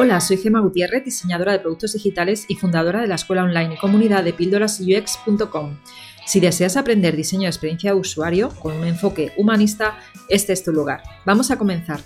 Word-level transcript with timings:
Hola, 0.00 0.20
soy 0.20 0.36
Gema 0.36 0.60
Gutiérrez, 0.60 1.04
diseñadora 1.04 1.50
de 1.50 1.58
productos 1.58 1.92
digitales 1.92 2.46
y 2.48 2.54
fundadora 2.54 3.00
de 3.00 3.08
la 3.08 3.16
escuela 3.16 3.42
online 3.42 3.74
y 3.74 3.78
comunidad 3.78 4.22
de 4.22 4.32
píldorasux.com. 4.32 5.76
Si 6.24 6.38
deseas 6.38 6.76
aprender 6.76 7.16
diseño 7.16 7.42
de 7.42 7.48
experiencia 7.48 7.90
de 7.90 7.98
usuario 7.98 8.50
con 8.60 8.76
un 8.76 8.86
enfoque 8.86 9.32
humanista, 9.36 9.98
este 10.28 10.52
es 10.52 10.62
tu 10.62 10.70
lugar. 10.70 11.02
Vamos 11.26 11.50
a 11.50 11.58
comenzar. 11.58 11.98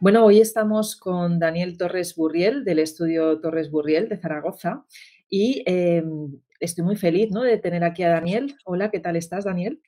Bueno, 0.00 0.24
hoy 0.24 0.40
estamos 0.40 0.96
con 0.96 1.38
Daniel 1.38 1.76
Torres 1.76 2.16
Burriel 2.16 2.64
del 2.64 2.78
estudio 2.78 3.38
Torres 3.38 3.70
Burriel 3.70 4.08
de 4.08 4.16
Zaragoza 4.16 4.86
y 5.28 5.62
em, 5.66 6.40
estoy 6.60 6.82
muy 6.82 6.96
feliz 6.96 7.28
de 7.30 7.58
tener 7.58 7.84
aquí 7.84 8.04
a 8.04 8.08
Daniel. 8.08 8.56
Hola, 8.64 8.90
¿qué 8.90 9.00
tal 9.00 9.16
estás, 9.16 9.44
Daniel? 9.44 9.82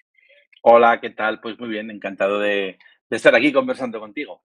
Hola, 0.60 1.00
¿qué 1.00 1.08
tal? 1.08 1.40
Pues 1.40 1.58
muy 1.58 1.70
bien, 1.70 1.90
encantado 1.90 2.38
de 2.38 2.76
estar 3.08 3.34
aquí 3.34 3.50
conversando 3.50 3.98
contigo. 3.98 4.42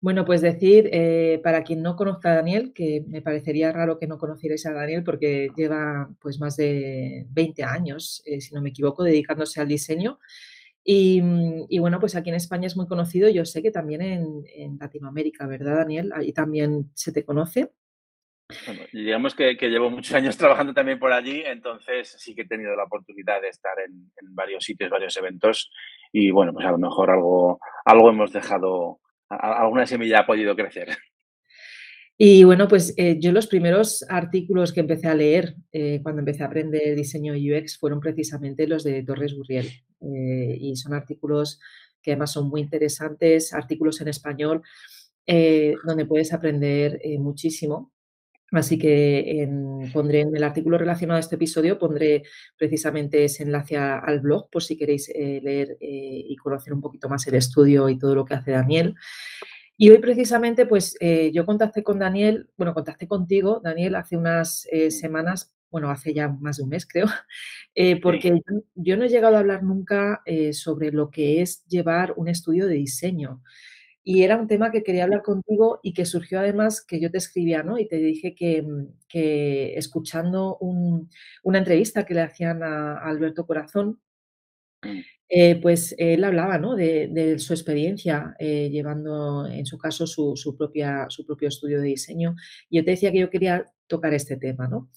Bueno, 0.00 0.24
pues 0.24 0.40
decir, 0.42 0.88
eh, 0.92 1.40
para 1.42 1.64
quien 1.64 1.82
no 1.82 1.96
conozca 1.96 2.30
a 2.30 2.36
Daniel, 2.36 2.72
que 2.72 3.04
me 3.08 3.20
parecería 3.20 3.72
raro 3.72 3.98
que 3.98 4.06
no 4.06 4.16
conocierais 4.16 4.64
a 4.66 4.72
Daniel 4.72 5.02
porque 5.02 5.48
lleva 5.56 6.08
pues 6.20 6.38
más 6.38 6.56
de 6.56 7.26
20 7.30 7.64
años, 7.64 8.22
eh, 8.24 8.40
si 8.40 8.54
no 8.54 8.62
me 8.62 8.68
equivoco, 8.68 9.02
dedicándose 9.02 9.60
al 9.60 9.66
diseño. 9.66 10.20
Mm, 10.86 11.64
y, 11.68 11.78
bueno, 11.80 11.98
pues 11.98 12.14
aquí 12.14 12.30
en 12.30 12.36
España 12.36 12.68
es 12.68 12.76
muy 12.76 12.86
conocido, 12.86 13.28
yo 13.28 13.44
sé 13.44 13.60
que 13.60 13.72
también 13.72 14.00
en, 14.02 14.78
Latinoamérica, 14.78 15.46
¿verdad, 15.48 15.78
Daniel? 15.78 16.12
Ahí 16.14 16.32
también 16.32 16.90
se 16.94 17.12
te 17.12 17.24
conoce. 17.24 17.72
Bueno, 18.66 18.82
digamos 18.92 19.34
que, 19.34 19.54
llevo 19.54 19.90
muchos 19.90 20.14
años 20.14 20.36
trabajando 20.38 20.72
también 20.72 21.00
por 21.00 21.12
allí, 21.12 21.42
entonces 21.44 22.14
sí 22.18 22.36
que 22.36 22.42
he 22.42 22.48
tenido 22.48 22.76
la 22.76 22.84
oportunidad 22.84 23.42
de 23.42 23.48
estar 23.48 23.74
en, 23.80 24.12
en 24.16 24.34
varios 24.34 24.64
sitios, 24.64 24.90
varios 24.90 25.16
eventos 25.16 25.72
y 26.12 26.30
bueno, 26.30 26.54
pues 26.54 26.64
a 26.66 26.70
lo 26.70 26.78
mejor 26.78 27.10
algo, 27.10 27.58
algo 27.84 28.10
hemos 28.10 28.32
dejado 28.32 29.00
alguna 29.28 29.86
semilla 29.86 30.20
ha 30.20 30.26
podido 30.26 30.54
crecer. 30.56 30.96
Y 32.20 32.42
bueno, 32.42 32.66
pues 32.66 32.94
eh, 32.96 33.16
yo 33.20 33.30
los 33.30 33.46
primeros 33.46 34.04
artículos 34.08 34.72
que 34.72 34.80
empecé 34.80 35.06
a 35.06 35.14
leer 35.14 35.54
eh, 35.70 36.00
cuando 36.02 36.18
empecé 36.18 36.42
a 36.42 36.46
aprender 36.46 36.96
diseño 36.96 37.34
UX 37.34 37.78
fueron 37.78 38.00
precisamente 38.00 38.66
los 38.66 38.82
de 38.82 39.04
Torres 39.04 39.36
Burriel. 39.36 39.66
Eh, 40.00 40.58
y 40.60 40.74
son 40.74 40.94
artículos 40.94 41.60
que 42.02 42.12
además 42.12 42.32
son 42.32 42.48
muy 42.48 42.60
interesantes, 42.60 43.54
artículos 43.54 44.00
en 44.00 44.08
español, 44.08 44.62
donde 45.84 46.06
puedes 46.06 46.32
aprender 46.32 47.00
muchísimo. 47.18 47.92
Así 48.50 48.78
que 48.78 49.46
pondré 49.92 50.20
en 50.20 50.34
el 50.34 50.42
artículo 50.42 50.78
relacionado 50.78 51.18
a 51.18 51.20
este 51.20 51.34
episodio, 51.34 51.78
pondré 51.78 52.22
precisamente 52.56 53.24
ese 53.24 53.42
enlace 53.42 53.76
al 53.76 54.20
blog 54.20 54.48
por 54.48 54.62
si 54.62 54.76
queréis 54.76 55.10
eh, 55.10 55.40
leer 55.42 55.76
eh, 55.80 56.24
y 56.28 56.34
conocer 56.36 56.72
un 56.72 56.80
poquito 56.80 57.10
más 57.10 57.26
el 57.26 57.34
estudio 57.34 57.90
y 57.90 57.98
todo 57.98 58.14
lo 58.14 58.24
que 58.24 58.34
hace 58.34 58.52
Daniel. 58.52 58.94
Y 59.76 59.90
hoy 59.90 59.98
precisamente, 59.98 60.64
pues 60.64 60.96
eh, 61.00 61.30
yo 61.32 61.44
contacté 61.44 61.82
con 61.82 61.98
Daniel, 61.98 62.48
bueno, 62.56 62.72
contacté 62.72 63.06
contigo, 63.06 63.60
Daniel, 63.62 63.96
hace 63.96 64.16
unas 64.16 64.66
semanas, 64.88 65.54
bueno, 65.70 65.90
hace 65.90 66.14
ya 66.14 66.28
más 66.28 66.56
de 66.56 66.62
un 66.62 66.70
mes 66.70 66.86
creo, 66.86 67.06
porque 68.02 68.40
yo, 68.74 68.96
no 68.96 69.04
he 69.04 69.08
llegado 69.08 69.36
a 69.36 69.40
hablar 69.40 69.62
nunca 69.62 70.22
sobre 70.52 70.90
lo 70.90 71.10
que 71.10 71.42
es 71.42 71.64
llevar 71.66 72.14
un 72.16 72.28
estudio 72.28 72.66
de 72.66 72.74
diseño. 72.74 73.42
Y 74.10 74.22
era 74.22 74.38
un 74.38 74.48
tema 74.48 74.70
que 74.70 74.82
quería 74.82 75.04
hablar 75.04 75.20
contigo 75.20 75.80
y 75.82 75.92
que 75.92 76.06
surgió 76.06 76.40
además 76.40 76.82
que 76.82 76.98
yo 76.98 77.10
te 77.10 77.18
escribía, 77.18 77.62
¿no? 77.62 77.78
Y 77.78 77.86
te 77.86 77.96
dije 77.96 78.34
que, 78.34 78.62
mm, 78.62 78.86
escuchando 79.76 80.56
una 81.42 81.58
entrevista 81.58 82.06
que 82.06 82.14
le 82.14 82.22
hacían 82.22 82.62
a, 82.62 82.96
Alberto 82.96 83.46
Corazón, 83.46 84.00
mm. 84.82 85.00
eh, 85.28 85.60
pues 85.60 85.94
él 85.98 86.24
hablaba, 86.24 86.56
¿no? 86.56 86.74
De, 86.74 87.38
su 87.38 87.52
experiencia 87.52 88.34
eh, 88.38 88.70
llevando, 88.70 89.46
en 89.46 89.66
su 89.66 89.76
caso, 89.76 90.06
su, 90.06 90.56
propia, 90.56 91.04
su 91.10 91.26
propio 91.26 91.48
estudio 91.48 91.78
de 91.78 91.88
diseño. 91.88 92.34
Y 92.70 92.78
yo 92.78 92.84
te 92.86 92.92
decía 92.92 93.12
que 93.12 93.20
yo 93.20 93.28
quería 93.28 93.66
tocar 93.88 94.14
este 94.14 94.38
tema, 94.38 94.68
¿no? 94.68 94.88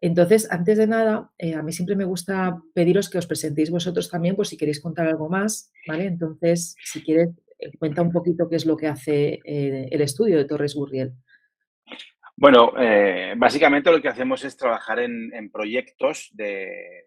Entonces, 0.00 0.48
antes 0.50 0.76
de 0.76 0.88
nada, 0.88 1.30
eh, 1.38 1.54
a 1.54 1.62
mí 1.62 1.72
siempre 1.72 1.94
me 1.94 2.04
gusta 2.04 2.60
pediros 2.74 3.08
que 3.10 3.18
os 3.18 3.28
presentéis 3.28 3.70
vosotros 3.70 4.10
también 4.10 4.34
por 4.34 4.48
si 4.48 4.56
queréis 4.56 4.80
contar 4.80 5.06
algo 5.06 5.28
más, 5.28 5.70
¿vale? 5.86 6.06
Entonces, 6.06 6.74
si 6.84 7.00
quieres, 7.02 7.28
cuenta 7.78 8.02
un 8.02 8.12
poquito 8.12 8.48
qué 8.48 8.56
es 8.56 8.66
lo 8.66 8.76
que 8.76 8.86
hace 8.86 9.40
eh, 9.44 9.88
el 9.90 10.00
estudio 10.00 10.36
de 10.36 10.44
Torres 10.44 10.74
Burriel. 10.74 11.12
Bueno, 12.36 12.72
eh, 12.78 13.34
básicamente 13.36 13.90
lo 13.90 14.00
que 14.00 14.08
hacemos 14.08 14.44
es 14.44 14.56
trabajar 14.56 14.98
en, 14.98 15.50
proyectos 15.50 16.30
de, 16.34 17.06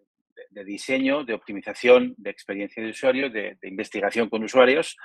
diseño, 0.66 1.24
de 1.24 1.34
optimización, 1.34 2.16
de 2.18 2.32
experiencia 2.32 2.82
de 2.82 2.90
usuario, 2.90 3.30
de, 3.30 3.58
investigación 3.64 4.28
con 4.30 4.44
usuarios. 4.44 4.98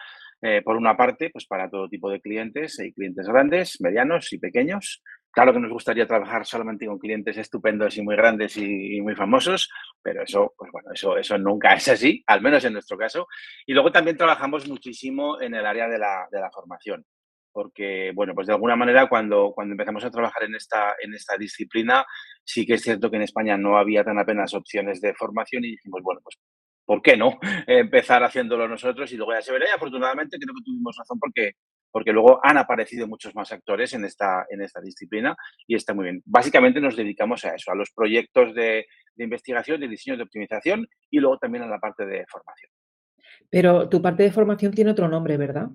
por 0.64 0.76
una 0.76 0.96
parte, 0.96 1.30
pues 1.30 1.46
para 1.46 1.68
todo 1.68 1.88
tipo 1.88 2.10
de 2.10 2.20
clientes, 2.20 2.78
hay 2.80 2.92
clientes 2.92 3.26
grandes, 3.26 3.80
medianos 3.80 4.32
y 4.32 4.38
pequeños. 4.38 5.02
Claro 5.34 5.52
que 5.52 5.58
nos 5.58 5.72
gustaría 5.72 6.06
trabajar 6.06 6.46
solamente 6.46 6.86
con 6.86 6.98
clientes 6.98 7.36
estupendos 7.36 7.96
y 7.96 8.02
muy 8.02 8.14
grandes 8.14 8.56
y, 8.56 9.00
muy 9.00 9.16
famosos, 9.16 9.68
pero 10.00 10.22
eso, 10.22 10.54
pues 10.56 10.70
bueno, 10.70 10.90
eso, 10.94 11.18
eso 11.18 11.36
nunca 11.38 11.74
es 11.74 11.88
así, 11.88 12.22
al 12.28 12.40
menos 12.40 12.64
en 12.64 12.72
nuestro 12.74 12.96
caso. 12.96 13.26
Y 13.66 13.72
luego 13.72 13.90
también 13.90 14.16
trabajamos 14.16 14.68
muchísimo 14.68 15.40
en 15.40 15.54
el 15.54 15.66
área 15.66 15.88
de 15.88 15.98
la, 15.98 16.28
de 16.30 16.38
la 16.38 16.52
formación, 16.52 17.04
porque, 17.50 18.12
bueno, 18.14 18.32
pues 18.32 18.46
de 18.46 18.52
alguna 18.52 18.76
manera 18.76 19.08
cuando, 19.08 19.52
cuando 19.52 19.72
empezamos 19.72 20.04
a 20.04 20.10
trabajar 20.10 20.44
en 20.44 20.54
esta, 20.54 20.94
en 21.02 21.14
esta 21.14 21.36
disciplina, 21.36 22.06
sí 22.44 22.64
que 22.64 22.74
es 22.74 22.82
cierto 22.82 23.10
que 23.10 23.16
en 23.16 23.22
España 23.22 23.56
no 23.56 23.76
había 23.76 24.04
tan 24.04 24.18
apenas 24.20 24.54
opciones 24.54 25.00
de 25.00 25.14
formación 25.14 25.64
y 25.64 25.72
dijimos, 25.72 26.00
bueno, 26.02 26.20
pues 26.22 26.36
¿por 26.84 27.02
qué 27.02 27.16
no 27.16 27.38
empezar 27.66 28.22
haciéndolo 28.22 28.68
nosotros? 28.68 29.10
Y 29.12 29.16
luego 29.16 29.32
ya 29.32 29.42
se 29.42 29.52
verá. 29.52 29.66
Y 29.68 29.72
afortunadamente 29.72 30.38
creo 30.38 30.54
que 30.54 30.64
tuvimos 30.64 30.96
razón 30.96 31.18
porque 31.18 31.54
porque 31.94 32.12
luego 32.12 32.40
han 32.42 32.58
aparecido 32.58 33.06
muchos 33.06 33.36
más 33.36 33.52
actores 33.52 33.92
en 33.92 34.04
esta, 34.04 34.46
en 34.50 34.60
esta 34.62 34.80
disciplina 34.80 35.36
y 35.64 35.76
está 35.76 35.94
muy 35.94 36.06
bien. 36.06 36.22
Básicamente 36.24 36.80
nos 36.80 36.96
dedicamos 36.96 37.44
a 37.44 37.54
eso, 37.54 37.70
a 37.70 37.76
los 37.76 37.92
proyectos 37.92 38.52
de, 38.52 38.84
investigación, 39.16 39.80
de 39.80 39.86
diseño, 39.86 40.16
de 40.16 40.24
optimización 40.24 40.88
y 41.08 41.20
luego 41.20 41.38
también 41.38 41.62
a 41.62 41.68
la 41.68 41.78
parte 41.78 42.04
de 42.04 42.24
formación. 42.26 42.72
Pero 43.48 43.88
tu 43.88 44.02
parte 44.02 44.24
de 44.24 44.32
formación 44.32 44.74
tiene 44.74 44.90
otro 44.90 45.06
nombre, 45.06 45.36
¿verdad? 45.36 45.68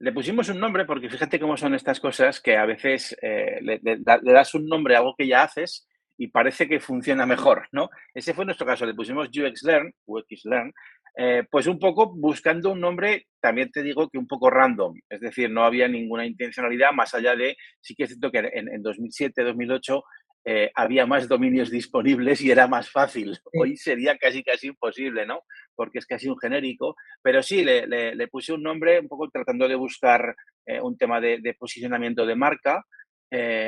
Le 0.00 0.10
pusimos 0.10 0.48
un 0.48 0.58
nombre 0.58 0.84
porque 0.84 1.08
fíjate 1.08 1.38
cómo 1.38 1.56
son 1.56 1.76
estas 1.76 2.00
cosas 2.00 2.40
que 2.40 2.56
a 2.56 2.66
veces 2.66 3.16
eh, 3.22 3.60
le, 3.62 3.78
das 4.02 4.54
un 4.56 4.66
nombre 4.66 4.96
a 4.96 4.98
algo 4.98 5.14
que 5.16 5.28
ya 5.28 5.44
haces 5.44 5.86
y 6.18 6.26
parece 6.26 6.66
que 6.66 6.80
funciona 6.80 7.24
mejor, 7.24 7.68
¿no? 7.70 7.88
Ese 8.12 8.34
fue 8.34 8.44
nuestro 8.44 8.66
caso, 8.66 8.84
le 8.84 8.94
pusimos 8.94 9.28
UX 9.28 9.62
Learn, 9.62 9.94
UX 10.06 10.44
Learn, 10.46 10.74
eh, 11.22 11.44
pues 11.50 11.66
un 11.66 11.78
poco 11.78 12.14
buscando 12.16 12.70
un 12.70 12.80
nombre, 12.80 13.26
también 13.40 13.70
te 13.70 13.82
digo 13.82 14.08
que 14.08 14.16
un 14.16 14.26
poco 14.26 14.48
random, 14.48 14.94
es 15.06 15.20
decir, 15.20 15.50
no 15.50 15.64
había 15.64 15.86
ninguna 15.86 16.24
intencionalidad 16.24 16.92
más 16.92 17.12
allá 17.12 17.36
de, 17.36 17.58
sí 17.78 17.94
que 17.94 18.04
es 18.04 18.08
cierto 18.08 18.30
que 18.30 18.38
en, 18.54 18.82
2007, 18.82 19.44
2008 19.44 20.02
eh, 20.46 20.70
había 20.74 21.04
más 21.04 21.28
dominios 21.28 21.70
disponibles 21.70 22.40
y 22.40 22.50
era 22.50 22.66
más 22.68 22.90
fácil. 22.90 23.38
Hoy 23.52 23.76
sería 23.76 24.16
casi 24.16 24.42
casi 24.42 24.68
imposible, 24.68 25.26
¿no? 25.26 25.42
Porque 25.74 25.98
es 25.98 26.06
casi 26.06 26.26
un 26.26 26.38
genérico, 26.38 26.96
pero 27.20 27.42
sí, 27.42 27.64
le, 27.64 28.28
puse 28.28 28.54
un 28.54 28.62
nombre 28.62 28.98
un 28.98 29.08
poco 29.08 29.28
tratando 29.28 29.68
de 29.68 29.74
buscar 29.74 30.34
eh, 30.64 30.80
un 30.80 30.96
tema 30.96 31.20
de, 31.20 31.54
posicionamiento 31.58 32.24
de 32.24 32.34
marca. 32.34 32.82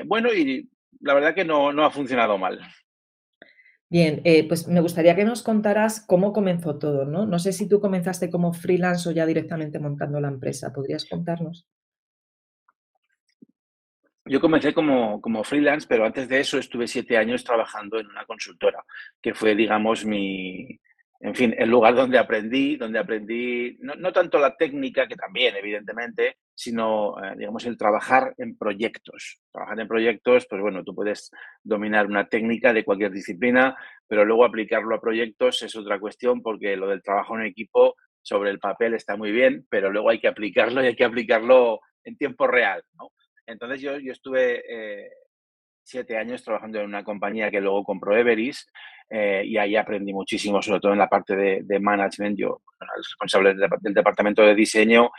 bueno, 0.06 0.32
y 0.32 0.70
la 1.00 1.12
verdad 1.12 1.34
que 1.34 1.44
no, 1.44 1.70
no 1.70 1.84
ha 1.84 1.90
funcionado 1.90 2.38
mal. 2.38 2.60
Bien, 3.92 4.22
eh, 4.24 4.48
pues 4.48 4.68
me 4.68 4.80
gustaría 4.80 5.14
que 5.14 5.22
nos 5.22 5.42
contaras 5.42 6.02
cómo 6.08 6.32
comenzó 6.32 6.78
todo, 6.78 7.04
¿no? 7.04 7.26
No 7.26 7.38
sé 7.38 7.52
si 7.52 7.68
tú 7.68 7.78
comenzaste 7.78 8.30
como 8.30 8.54
freelance 8.54 9.06
o 9.06 9.12
ya 9.12 9.26
directamente 9.26 9.78
montando 9.78 10.18
la 10.18 10.28
empresa. 10.28 10.72
¿Podrías 10.72 11.04
contarnos? 11.04 11.66
Yo 14.24 14.40
comencé 14.40 14.72
como, 14.72 15.20
como, 15.20 15.44
freelance, 15.44 15.86
pero 15.86 16.06
antes 16.06 16.26
de 16.26 16.40
eso 16.40 16.56
estuve 16.56 16.88
siete 16.88 17.18
años 17.18 17.44
trabajando 17.44 18.00
en 18.00 18.06
una 18.06 18.24
consultora, 18.24 18.82
que 19.20 19.34
fue, 19.34 19.54
digamos, 19.54 20.06
mi, 20.06 20.80
en 21.20 21.34
fin, 21.34 21.54
el 21.58 21.68
lugar 21.68 21.94
donde 21.94 22.16
aprendí, 22.16 22.76
donde 22.76 22.98
aprendí 22.98 23.76
no, 23.82 24.10
tanto 24.10 24.38
la 24.38 24.56
técnica, 24.56 25.06
que 25.06 25.16
también, 25.16 25.54
evidentemente, 25.54 26.38
sino, 26.54 27.22
eh, 27.22 27.34
digamos, 27.36 27.64
el 27.66 27.76
trabajar 27.76 28.34
en 28.38 28.56
proyectos. 28.56 29.40
Trabajar 29.50 29.80
en 29.80 29.88
proyectos, 29.88 30.46
pues 30.48 30.60
bueno, 30.60 30.84
tú 30.84 30.94
puedes 30.94 31.30
dominar 31.62 32.06
una 32.06 32.28
técnica 32.28 32.72
de 32.72 32.84
cualquier 32.84 33.12
disciplina, 33.12 33.76
pero 34.06 34.24
luego 34.24 34.44
aplicarlo 34.44 34.94
a 34.94 35.00
proyectos 35.00 35.62
es 35.62 35.74
otra 35.76 35.98
cuestión 35.98 36.42
porque 36.42 36.76
lo 36.76 36.88
del 36.88 37.02
trabajo 37.02 37.38
en 37.38 37.46
equipo 37.46 37.96
sobre 38.20 38.50
el 38.50 38.58
papel 38.58 38.94
está 38.94 39.16
muy 39.16 39.32
bien, 39.32 39.66
pero 39.68 39.90
luego 39.90 40.10
hay 40.10 40.20
que 40.20 40.28
aplicarlo 40.28 40.82
y 40.82 40.86
hay 40.86 40.96
que 40.96 41.04
aplicarlo 41.04 41.80
en 42.04 42.16
tiempo 42.16 42.46
real. 42.46 42.82
Entonces 43.46 43.80
yo, 43.80 43.98
yo 43.98 44.12
estuve 44.12 44.62
eh, 44.68 45.10
siete 45.82 46.16
años 46.16 46.42
trabajando 46.44 46.80
en 46.80 46.86
una 46.86 47.04
compañía 47.04 47.50
que 47.50 47.60
luego 47.60 47.84
compró 47.84 48.16
Everis 48.16 48.66
eh, 49.10 49.42
y 49.44 49.56
ahí 49.58 49.76
aprendí 49.76 50.12
muchísimo, 50.12 50.62
sobre 50.62 50.80
todo 50.80 50.92
en 50.92 50.98
la 50.98 51.08
parte 51.08 51.36
de, 51.36 51.80
management. 51.80 52.38
Yo, 52.38 52.62
el 52.80 53.04
responsable 53.04 53.54
del, 53.54 53.94
departamento 53.94 54.42
de 54.42 54.54
diseño 54.54 55.10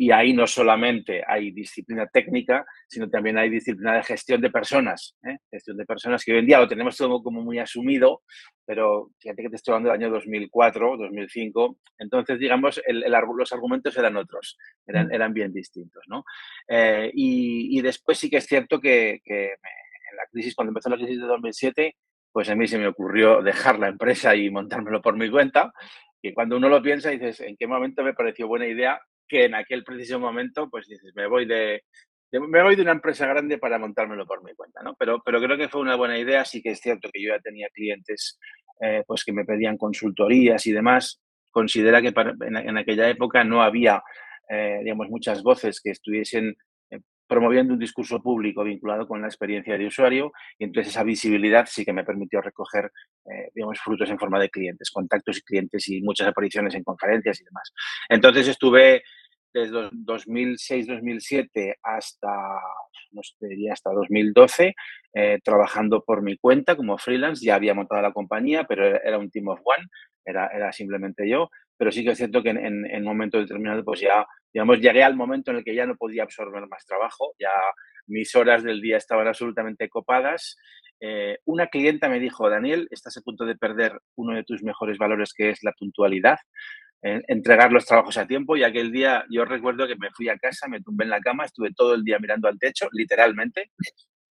y 0.00 0.12
ahí 0.12 0.32
no 0.32 0.46
solamente 0.46 1.22
hay 1.26 1.50
disciplina 1.50 2.06
técnica, 2.06 2.64
sino 2.88 3.10
también 3.10 3.36
hay 3.36 3.50
disciplina 3.50 3.96
de 3.96 4.02
gestión 4.02 4.40
de 4.40 4.48
personas, 4.48 5.14
¿eh? 5.22 5.36
gestión 5.50 5.76
de 5.76 5.84
personas 5.84 6.24
que 6.24 6.32
hoy 6.32 6.38
en 6.38 6.46
día 6.46 6.58
lo 6.58 6.66
tenemos 6.66 6.96
todo 6.96 7.22
como 7.22 7.42
muy 7.42 7.58
asumido, 7.58 8.22
pero 8.64 9.10
fíjate 9.18 9.42
que 9.42 9.50
te 9.50 9.56
estoy 9.56 9.72
hablando 9.74 9.92
del 9.92 10.00
año 10.00 10.14
2004, 10.14 10.96
2005, 10.96 11.76
entonces 11.98 12.38
digamos 12.38 12.80
el, 12.86 13.04
los 13.36 13.52
argumentos 13.52 13.94
eran 13.98 14.16
otros, 14.16 14.56
eran, 14.86 15.08
mm. 15.08 15.12
eran 15.12 15.34
bien 15.34 15.52
distintos, 15.52 16.02
¿no? 16.06 16.24
Eh, 16.66 17.10
y, 17.12 17.78
y, 17.78 17.82
después 17.82 18.16
sí 18.16 18.30
que 18.30 18.38
es 18.38 18.46
cierto 18.46 18.80
que, 18.80 19.20
que 19.22 19.48
en 19.48 20.16
la 20.16 20.26
crisis, 20.32 20.54
cuando 20.54 20.70
empezó 20.70 20.88
la 20.88 20.96
crisis 20.96 21.20
de 21.20 21.26
2007, 21.26 21.96
pues 22.32 22.48
a 22.48 22.54
mí 22.54 22.66
se 22.66 22.78
me 22.78 22.88
ocurrió 22.88 23.42
dejar 23.42 23.78
la 23.78 23.88
empresa 23.88 24.34
y 24.34 24.48
montármelo 24.48 25.02
por 25.02 25.18
mi 25.18 25.28
cuenta. 25.28 25.74
Y 26.22 26.32
cuando 26.32 26.56
uno 26.56 26.70
lo 26.70 26.80
piensa, 26.80 27.10
dices, 27.10 27.40
¿en 27.40 27.56
qué 27.58 27.66
momento 27.66 28.02
me 28.02 28.14
pareció 28.14 28.46
buena 28.46 28.66
idea 28.66 28.98
que 29.30 29.44
en 29.44 29.54
aquel 29.54 29.84
preciso 29.84 30.18
momento, 30.18 30.68
pues 30.68 30.88
dices, 30.88 31.12
me 31.14 31.28
voy 31.28 31.46
de, 31.46 31.84
me 32.32 32.62
voy 32.62 32.74
de 32.74 32.82
una 32.82 32.92
empresa 32.92 33.26
grande 33.26 33.58
para 33.58 33.78
montármelo 33.78 34.26
por 34.26 34.42
mi 34.42 34.54
cuenta, 34.54 34.82
¿no? 34.82 34.94
Pero, 34.98 35.22
pero 35.24 35.40
creo 35.40 35.56
que 35.56 35.68
fue 35.68 35.80
una 35.80 35.96
buena 35.96 36.18
idea. 36.18 36.44
Sí 36.44 36.60
que 36.60 36.70
es 36.70 36.80
cierto 36.80 37.08
que 37.12 37.22
yo 37.22 37.28
ya 37.34 37.40
tenía 37.40 37.68
clientes 37.72 38.38
eh, 38.80 39.04
pues 39.06 39.24
que 39.24 39.32
me 39.32 39.44
pedían 39.44 39.76
consultorías 39.76 40.66
y 40.66 40.72
demás. 40.72 41.20
Considera 41.50 42.02
que 42.02 42.12
en, 42.46 42.76
aquella 42.76 43.08
época 43.08 43.44
no 43.44 43.62
había, 43.62 44.02
eh, 44.48 44.80
digamos, 44.82 45.08
muchas 45.08 45.42
voces 45.42 45.80
que 45.80 45.90
estuviesen 45.90 46.56
promoviendo 47.30 47.72
un 47.72 47.78
discurso 47.78 48.20
público 48.20 48.64
vinculado 48.64 49.06
con 49.06 49.20
la 49.20 49.28
experiencia 49.28 49.78
de 49.78 49.86
usuario 49.86 50.32
y 50.58 50.64
entonces 50.64 50.92
esa 50.92 51.04
visibilidad 51.04 51.64
sí 51.70 51.84
que 51.84 51.92
me 51.92 52.02
permitió 52.02 52.40
recoger, 52.42 52.90
eh, 53.24 53.50
digamos, 53.54 53.78
frutos 53.78 54.10
en 54.10 54.18
forma 54.18 54.40
de 54.40 54.50
clientes, 54.50 54.90
contactos 54.90 55.38
y 55.38 55.42
clientes 55.42 55.88
y 55.88 56.02
muchas 56.02 56.26
apariciones 56.26 56.74
en 56.74 56.82
conferencias 56.82 57.40
y 57.40 57.44
demás. 57.44 57.72
Entonces 58.08 58.48
estuve 58.48 59.04
desde 59.54 59.90
2006-2007 59.90 61.76
hasta, 61.84 62.28
no 63.12 63.22
sé, 63.22 63.46
diría 63.46 63.74
hasta 63.74 63.92
2012, 63.92 64.74
eh, 65.14 65.38
trabajando 65.44 66.02
por 66.02 66.22
mi 66.22 66.36
cuenta 66.36 66.76
como 66.76 66.98
freelance. 66.98 67.46
Ya 67.46 67.54
había 67.54 67.74
montado 67.74 68.02
la 68.02 68.12
compañía, 68.12 68.64
pero 68.64 68.84
era 68.86 69.18
un 69.18 69.30
team 69.30 69.48
of 69.48 69.60
one, 69.62 69.86
era, 70.24 70.48
era 70.48 70.72
simplemente 70.72 71.28
yo. 71.28 71.48
Pero 71.76 71.92
sí 71.92 72.02
que 72.02 72.10
es 72.10 72.18
cierto 72.18 72.42
que 72.42 72.50
en, 72.50 72.58
en, 72.58 72.86
en 72.86 73.02
un 73.02 73.04
momento 73.04 73.38
determinado, 73.38 73.84
pues 73.84 74.00
ya 74.00 74.26
digamos, 74.52 74.80
llegué 74.80 75.02
al 75.02 75.16
momento 75.16 75.50
en 75.50 75.58
el 75.58 75.64
que 75.64 75.74
ya 75.74 75.86
no 75.86 75.96
podía 75.96 76.24
absorber 76.24 76.66
más 76.66 76.84
trabajo, 76.84 77.34
ya 77.38 77.50
mis 78.06 78.34
horas 78.34 78.62
del 78.62 78.80
día 78.80 78.96
estaban 78.96 79.26
absolutamente 79.28 79.88
copadas. 79.88 80.56
Eh, 81.00 81.38
una 81.44 81.68
clienta 81.68 82.08
me 82.08 82.20
dijo, 82.20 82.50
Daniel, 82.50 82.88
estás 82.90 83.16
a 83.16 83.22
punto 83.22 83.44
de 83.44 83.56
perder 83.56 83.98
uno 84.16 84.34
de 84.34 84.44
tus 84.44 84.62
mejores 84.62 84.98
valores, 84.98 85.32
que 85.32 85.50
es 85.50 85.62
la 85.62 85.72
puntualidad, 85.72 86.38
eh, 87.02 87.22
entregar 87.28 87.72
los 87.72 87.86
trabajos 87.86 88.18
a 88.18 88.26
tiempo. 88.26 88.56
Y 88.56 88.64
aquel 88.64 88.90
día 88.90 89.24
yo 89.30 89.44
recuerdo 89.44 89.86
que 89.86 89.96
me 89.96 90.10
fui 90.10 90.28
a 90.28 90.38
casa, 90.38 90.68
me 90.68 90.82
tumbé 90.82 91.04
en 91.04 91.10
la 91.10 91.20
cama, 91.20 91.44
estuve 91.44 91.72
todo 91.72 91.94
el 91.94 92.04
día 92.04 92.18
mirando 92.18 92.48
al 92.48 92.58
techo, 92.58 92.88
literalmente, 92.92 93.70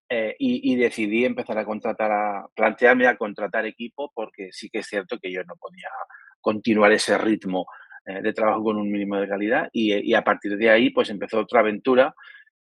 eh, 0.10 0.36
y, 0.40 0.74
y, 0.74 0.76
decidí 0.76 1.24
empezar 1.24 1.58
a 1.60 1.66
contratar, 1.66 2.12
a 2.12 2.48
plantearme 2.56 3.06
a 3.06 3.16
contratar 3.16 3.68
equipo, 3.68 4.12
porque 4.14 4.50
sí 4.52 4.68
que 4.70 4.80
es 4.80 4.88
cierto 4.88 5.20
que 5.20 5.32
yo 5.32 5.44
no 5.44 5.56
podía 5.56 5.88
continuar 6.42 6.92
ese 6.92 7.16
ritmo 7.18 7.68
eh, 8.10 8.22
de 8.24 8.34
trabajo 8.34 8.64
con 8.64 8.78
un 8.78 8.92
mínimo 8.92 9.18
de 9.18 9.28
calidad 9.28 9.70
y, 9.72 10.14
a 10.14 10.24
partir 10.24 10.58
de 10.58 10.70
ahí 10.70 10.90
pues 10.90 11.10
empezó 11.10 11.40
otra 11.40 11.60
aventura 11.60 12.14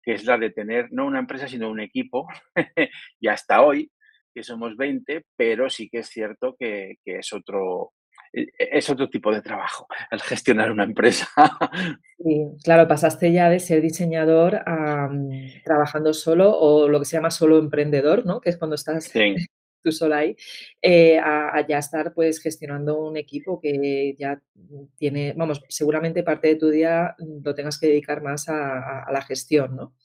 que 0.03 0.13
es 0.13 0.23
la 0.25 0.37
de 0.37 0.51
tener 0.51 0.89
no 0.91 1.07
una 1.07 1.19
empresa 1.19 1.47
sino 1.47 1.69
un 1.69 1.79
equipo 1.79 2.27
y 3.19 3.27
hasta 3.27 3.63
hoy 3.63 3.91
que 4.33 4.43
somos 4.43 4.77
20 4.77 5.25
pero 5.35 5.69
sí 5.69 5.89
que 5.89 5.99
es 5.99 6.07
cierto 6.07 6.55
que, 6.57 6.97
es 7.03 7.33
otro 7.33 7.93
e, 8.31 8.43
e, 8.43 8.77
es 8.77 8.89
otro 8.91 9.09
tipo 9.09 9.33
de 9.33 9.41
trabajo 9.41 9.87
el 10.11 10.21
gestionar 10.21 10.71
una 10.71 10.83
empresa. 10.83 11.27
Sí, 12.19 12.45
claro, 12.63 12.87
pasaste 12.87 13.31
ya 13.31 13.49
de 13.49 13.59
ser 13.59 13.81
diseñador 13.81 14.61
a 14.67 15.07
mm, 15.09 15.63
trabajando 15.63 16.13
solo 16.13 16.55
o 16.55 16.87
lo 16.87 16.99
que 16.99 17.05
se 17.05 17.17
llama 17.17 17.31
solo 17.31 17.57
emprendedor, 17.57 18.25
¿no? 18.25 18.39
Que 18.39 18.51
es 18.51 18.57
cuando 18.57 18.75
estás 18.75 19.11
tú 19.81 19.91
sola 19.91 20.17
ahí, 20.17 20.35
eh, 20.81 21.19
a, 21.19 21.65
ya 21.67 21.77
estar 21.77 22.13
pues 22.13 22.41
gestionando 22.41 22.99
un 22.99 23.17
equipo 23.17 23.59
que 23.59 24.15
ya 24.17 24.41
tiene, 24.97 25.33
vamos, 25.35 25.61
seguramente 25.69 26.23
parte 26.23 26.49
de 26.49 26.55
tu 26.55 26.69
día 26.69 27.15
lo 27.43 27.53
tengas 27.55 27.79
que 27.79 27.87
dedicar 27.87 28.21
más 28.21 28.49
a, 28.49 29.05
la 29.11 29.21
gestión, 29.21 29.75
¿no? 29.75 29.95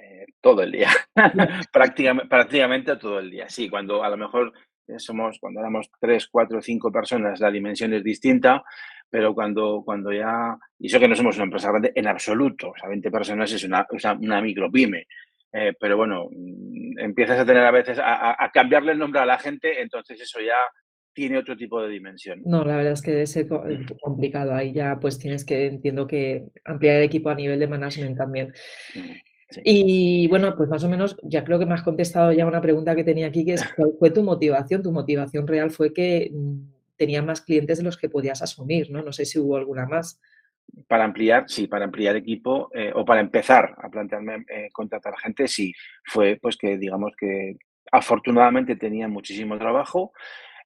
Eh, 0.00 0.26
todo 0.40 0.62
el 0.62 0.72
día, 0.72 0.90
prácticamente, 1.72 2.28
prácticamente 2.28 2.96
todo 2.96 3.18
el 3.18 3.30
día. 3.30 3.48
Sí, 3.48 3.68
cuando 3.68 4.02
a 4.02 4.08
lo 4.08 4.16
mejor 4.16 4.52
somos, 4.98 5.38
cuando 5.38 5.60
éramos 5.60 5.90
tres, 6.00 6.28
cuatro, 6.28 6.60
cinco 6.60 6.90
personas, 6.90 7.40
la 7.40 7.50
dimensión 7.50 7.92
es 7.94 8.02
distinta, 8.02 8.62
pero 9.08 9.34
cuando, 9.34 9.82
cuando 9.84 10.12
ya, 10.12 10.56
y 10.78 10.86
eso 10.86 11.00
que 11.00 11.08
no 11.08 11.16
somos 11.16 11.36
una 11.36 11.44
empresa 11.44 11.70
grande 11.70 11.92
en 11.94 12.06
absoluto, 12.06 12.70
o 12.70 12.76
sea, 12.76 12.88
20 12.88 13.10
personas 13.10 13.52
es 13.52 13.64
una, 13.64 13.86
una 14.20 14.40
micropyme, 14.40 15.06
eh, 15.52 15.74
pero 15.78 15.96
bueno, 15.96 16.28
mm, 16.30 16.98
empiezas 16.98 17.38
a 17.38 17.46
tener 17.46 17.64
a 17.64 17.70
veces 17.70 17.98
a, 18.02 18.50
cambiarle 18.52 18.92
el 18.92 18.98
nombre 18.98 19.20
a 19.20 19.26
la 19.26 19.38
gente, 19.38 19.80
entonces 19.80 20.20
eso 20.20 20.40
ya 20.40 20.56
tiene 21.12 21.38
otro 21.38 21.56
tipo 21.56 21.82
de 21.82 21.88
dimensión. 21.88 22.40
No, 22.44 22.64
la 22.64 22.76
verdad 22.76 22.92
es 22.92 23.02
que 23.02 23.22
es 23.22 23.38
complicado. 24.00 24.54
Ahí 24.54 24.72
ya 24.72 24.98
pues 25.00 25.18
tienes 25.18 25.44
que, 25.44 25.66
entiendo 25.66 26.06
que 26.06 26.44
ampliar 26.64 26.96
el 26.96 27.02
equipo 27.02 27.30
a 27.30 27.34
nivel 27.34 27.58
de 27.58 27.66
management 27.66 28.16
también. 28.16 28.52
Mm, 28.94 29.10
y 29.64 30.28
bueno, 30.28 30.54
pues 30.56 30.68
más 30.68 30.84
o 30.84 30.88
menos 30.88 31.16
ya 31.24 31.42
creo 31.42 31.58
que 31.58 31.66
me 31.66 31.74
has 31.74 31.82
contestado 31.82 32.32
ya 32.32 32.46
una 32.46 32.60
pregunta 32.60 32.94
que 32.94 33.02
tenía 33.02 33.26
aquí, 33.26 33.44
que 33.44 33.54
es 33.54 33.64
¿cuál 33.74 33.92
fue 33.98 34.10
tu 34.10 34.22
motivación? 34.22 34.82
Tu 34.82 34.92
motivación 34.92 35.46
real 35.48 35.72
fue 35.72 35.92
que 35.92 36.30
mm, 36.32 36.60
tenías 36.96 37.24
más 37.24 37.40
clientes 37.40 37.78
de 37.78 37.84
los 37.84 37.96
que 37.96 38.08
podías 38.08 38.42
asumir, 38.42 38.90
¿no? 38.90 39.02
No 39.02 39.12
sé 39.12 39.24
si 39.24 39.38
hubo 39.38 39.56
alguna 39.56 39.86
más 39.86 40.20
para 40.88 41.04
ampliar, 41.04 41.44
sí, 41.48 41.66
para 41.66 41.84
ampliar 41.84 42.16
equipo 42.16 42.70
eh, 42.74 42.92
o 42.94 43.04
para 43.04 43.20
empezar 43.20 43.74
a 43.78 43.88
plantearme 43.88 44.44
eh, 44.48 44.68
contratar 44.72 45.14
gente, 45.18 45.48
sí, 45.48 45.72
fue 46.04 46.38
pues 46.40 46.56
que 46.56 46.76
digamos 46.78 47.12
que 47.16 47.56
afortunadamente 47.92 48.76
tenía 48.76 49.08
muchísimo 49.08 49.58
trabajo, 49.58 50.12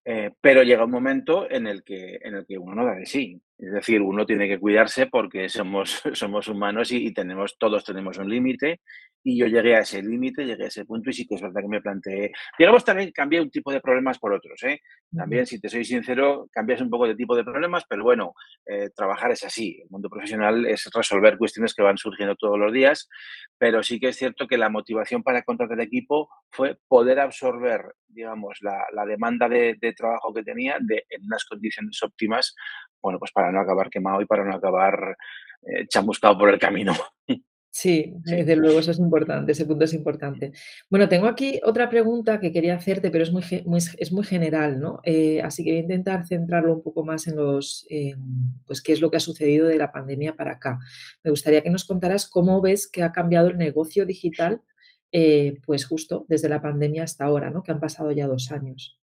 eh, 0.05 0.33
pero 0.41 0.63
llega 0.63 0.85
un 0.85 0.91
momento 0.91 1.51
en 1.51 1.67
el, 1.67 1.83
que, 1.83 2.19
en 2.23 2.35
el 2.35 2.47
que 2.47 2.59
uno 2.59 2.75
no 2.75 2.85
da 2.85 2.95
de 2.95 3.07
sí. 3.07 3.41
Es 3.59 3.73
decir, 3.73 4.03
uno 4.03 4.27
tiene 4.27 4.49
que 4.49 4.59
cuidarse 4.59 5.07
porque 5.07 5.49
somos, 5.49 6.03
somos 6.13 6.49
humanos 6.49 6.91
y, 6.93 7.07
y 7.07 7.15
tenemos, 7.15 7.57
todos 7.59 7.85
tenemos 7.85 8.19
un 8.19 8.29
límite. 8.29 8.81
Y 9.27 9.39
yo 9.39 9.47
llegué 9.47 9.75
a 9.75 9.81
ese 9.81 10.03
límite, 10.03 10.45
llegué 10.45 10.65
a 10.65 10.69
ese 10.69 10.85
punto 10.85 11.09
y 11.09 11.15
sí 11.15 11.27
que 11.27 11.37
es 11.37 11.41
verdad 11.41 11.63
que 11.63 11.69
me 11.69 11.81
planteé, 11.81 12.31
digamos 12.59 12.85
también 12.85 13.11
cambié 13.11 13.41
un 13.41 13.51
tipo 13.51 13.73
de 13.73 13.81
problemas 13.81 14.19
por 14.19 14.35
otros, 14.35 14.63
¿eh? 14.65 14.83
También, 15.17 15.47
si 15.47 15.59
te 15.59 15.71
soy 15.71 15.83
sincero, 15.83 16.47
cambias 16.53 16.83
un 16.83 16.91
poco 16.91 17.07
de 17.07 17.15
tipo 17.15 17.35
de 17.35 17.43
problemas, 17.43 17.85
pero 17.89 18.03
bueno, 18.03 18.35
eh, 18.67 18.91
trabajar 18.95 19.31
es 19.31 19.43
así, 19.43 19.81
el 19.83 19.89
mundo 19.89 20.11
profesional 20.11 20.67
es 20.67 20.91
resolver 20.95 21.39
cuestiones 21.39 21.73
que 21.75 21.83
van 21.83 21.97
surgiendo 21.97 22.37
todos 22.37 22.59
los 22.59 22.71
días, 22.71 23.09
pero 23.57 23.83
sí 23.83 23.99
que 23.99 24.09
es 24.09 24.17
cierto 24.17 24.47
que 24.47 24.59
la 24.59 24.69
motivación 24.69 25.23
para 25.23 25.43
contratar 25.43 25.81
equipo 25.81 26.29
fue 26.51 26.77
poder 26.87 27.19
absorber, 27.19 27.81
digamos, 28.07 28.59
la, 28.61 28.85
la 28.93 29.07
demanda 29.07 29.49
de, 29.49 29.77
de, 29.81 29.95
trabajo 29.95 30.35
que 30.35 30.43
tenía 30.43 30.77
de, 30.81 31.07
en 31.09 31.25
unas 31.25 31.47
condiciones 31.47 32.03
óptimas, 32.03 32.55
bueno, 33.05 33.19
pues 33.19 33.31
para 33.31 33.53
no 33.53 33.61
acabar 33.61 33.91
quemado 33.91 34.21
y 34.21 34.27
para 34.27 34.45
no 34.45 34.55
acabar 34.55 35.17
eh, 35.63 35.87
chamuscado 35.87 36.37
por 36.39 36.51
el 36.51 36.59
camino. 36.59 36.93
Sí, 37.77 38.15
desde 38.23 38.55
luego 38.55 38.79
eso 38.79 38.93
es 38.93 39.01
importante, 39.01 39.51
ese 39.51 39.67
punto 39.67 39.85
es 39.85 39.93
importante. 39.95 40.53
Bueno, 40.89 41.09
tengo 41.09 41.27
aquí 41.27 41.59
otra 41.65 41.91
pregunta 41.91 42.39
que 42.39 42.53
quería 42.53 42.77
hacerte, 42.77 43.11
pero 43.11 43.25
es 43.25 43.33
muy, 43.33 43.43
es 43.99 44.13
muy 44.13 44.23
general, 44.23 44.79
¿no? 44.79 45.01
Eh, 45.03 45.43
así 45.43 45.65
que 45.65 45.71
voy 45.71 45.79
a 45.79 45.83
intentar 45.83 46.25
centrarlo 46.25 46.73
un 46.73 46.85
poco 46.85 47.05
más 47.05 47.27
en 47.27 47.35
los, 47.35 47.85
pues 48.65 48.81
qué 48.81 48.93
es 48.93 49.01
lo 49.01 49.11
que 49.11 49.17
ha 49.17 49.21
sucedido 49.21 49.67
de 49.67 49.77
la 49.77 49.91
pandemia 49.91 50.37
para 50.37 50.53
acá. 50.53 50.79
Me 51.25 51.33
gustaría 51.33 51.63
que 51.63 51.71
nos 51.71 51.85
contaras 51.85 52.29
cómo 52.29 52.61
ves 52.61 52.87
que 52.87 53.03
ha 53.03 53.11
cambiado 53.11 53.49
el 53.49 53.59
negocio 53.59 54.07
digital, 54.07 54.63
eh, 55.17 55.61
pues 55.65 55.87
justo 55.87 56.27
desde 56.29 56.49
la 56.49 56.61
pandemia 56.61 57.05
hasta 57.05 57.25
ahora, 57.25 57.49
¿no? 57.49 57.63
Que 57.63 57.71
han 57.71 57.79
pasado 57.79 58.11
ya 58.11 58.27
dos 58.27 58.51
años. 58.51 58.99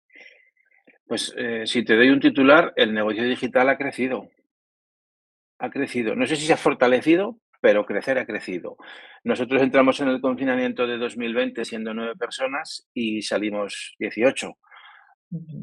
Pues 1.10 1.34
eh, 1.36 1.64
si 1.66 1.84
te 1.84 1.96
doy 1.96 2.10
un 2.10 2.20
titular, 2.20 2.72
el 2.76 2.94
negocio 2.94 3.24
digital 3.24 3.68
ha 3.68 3.80
crecido. 3.80 4.30
Ha 5.58 5.72
crecido. 5.72 6.16
No 6.16 6.28
sé 6.28 6.36
si 6.36 6.46
se 6.46 6.54
ha 6.54 6.58
fortalecido, 6.58 7.40
pero 7.60 7.84
crecer 7.84 8.20
ha 8.20 8.28
crecido. 8.28 8.78
Nosotros 9.24 9.64
entramos 9.64 10.00
en 10.02 10.10
el 10.10 10.22
confinamiento 10.22 10.86
de 10.86 11.00
2020 11.00 11.66
siendo 11.66 11.96
nueve 11.96 12.14
personas 12.16 12.88
y 12.94 13.24
salimos 13.24 13.96
18. 13.98 14.56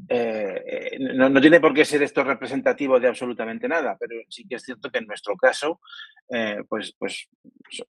Eh, 0.08 0.62
eh, 0.64 0.98
no, 1.14 1.40
tiene 1.40 1.60
por 1.60 1.74
qué 1.74 1.84
ser 1.84 2.02
esto 2.02 2.22
representativo 2.22 3.00
de 3.00 3.08
absolutamente 3.08 3.66
nada, 3.66 3.96
pero 3.98 4.14
sí 4.28 4.46
que 4.46 4.56
es 4.56 4.62
cierto 4.62 4.90
que 4.90 4.98
en 4.98 5.06
nuestro 5.06 5.36
caso, 5.36 5.80
eh, 6.28 6.62
pues, 6.68 6.94
pues 6.98 7.28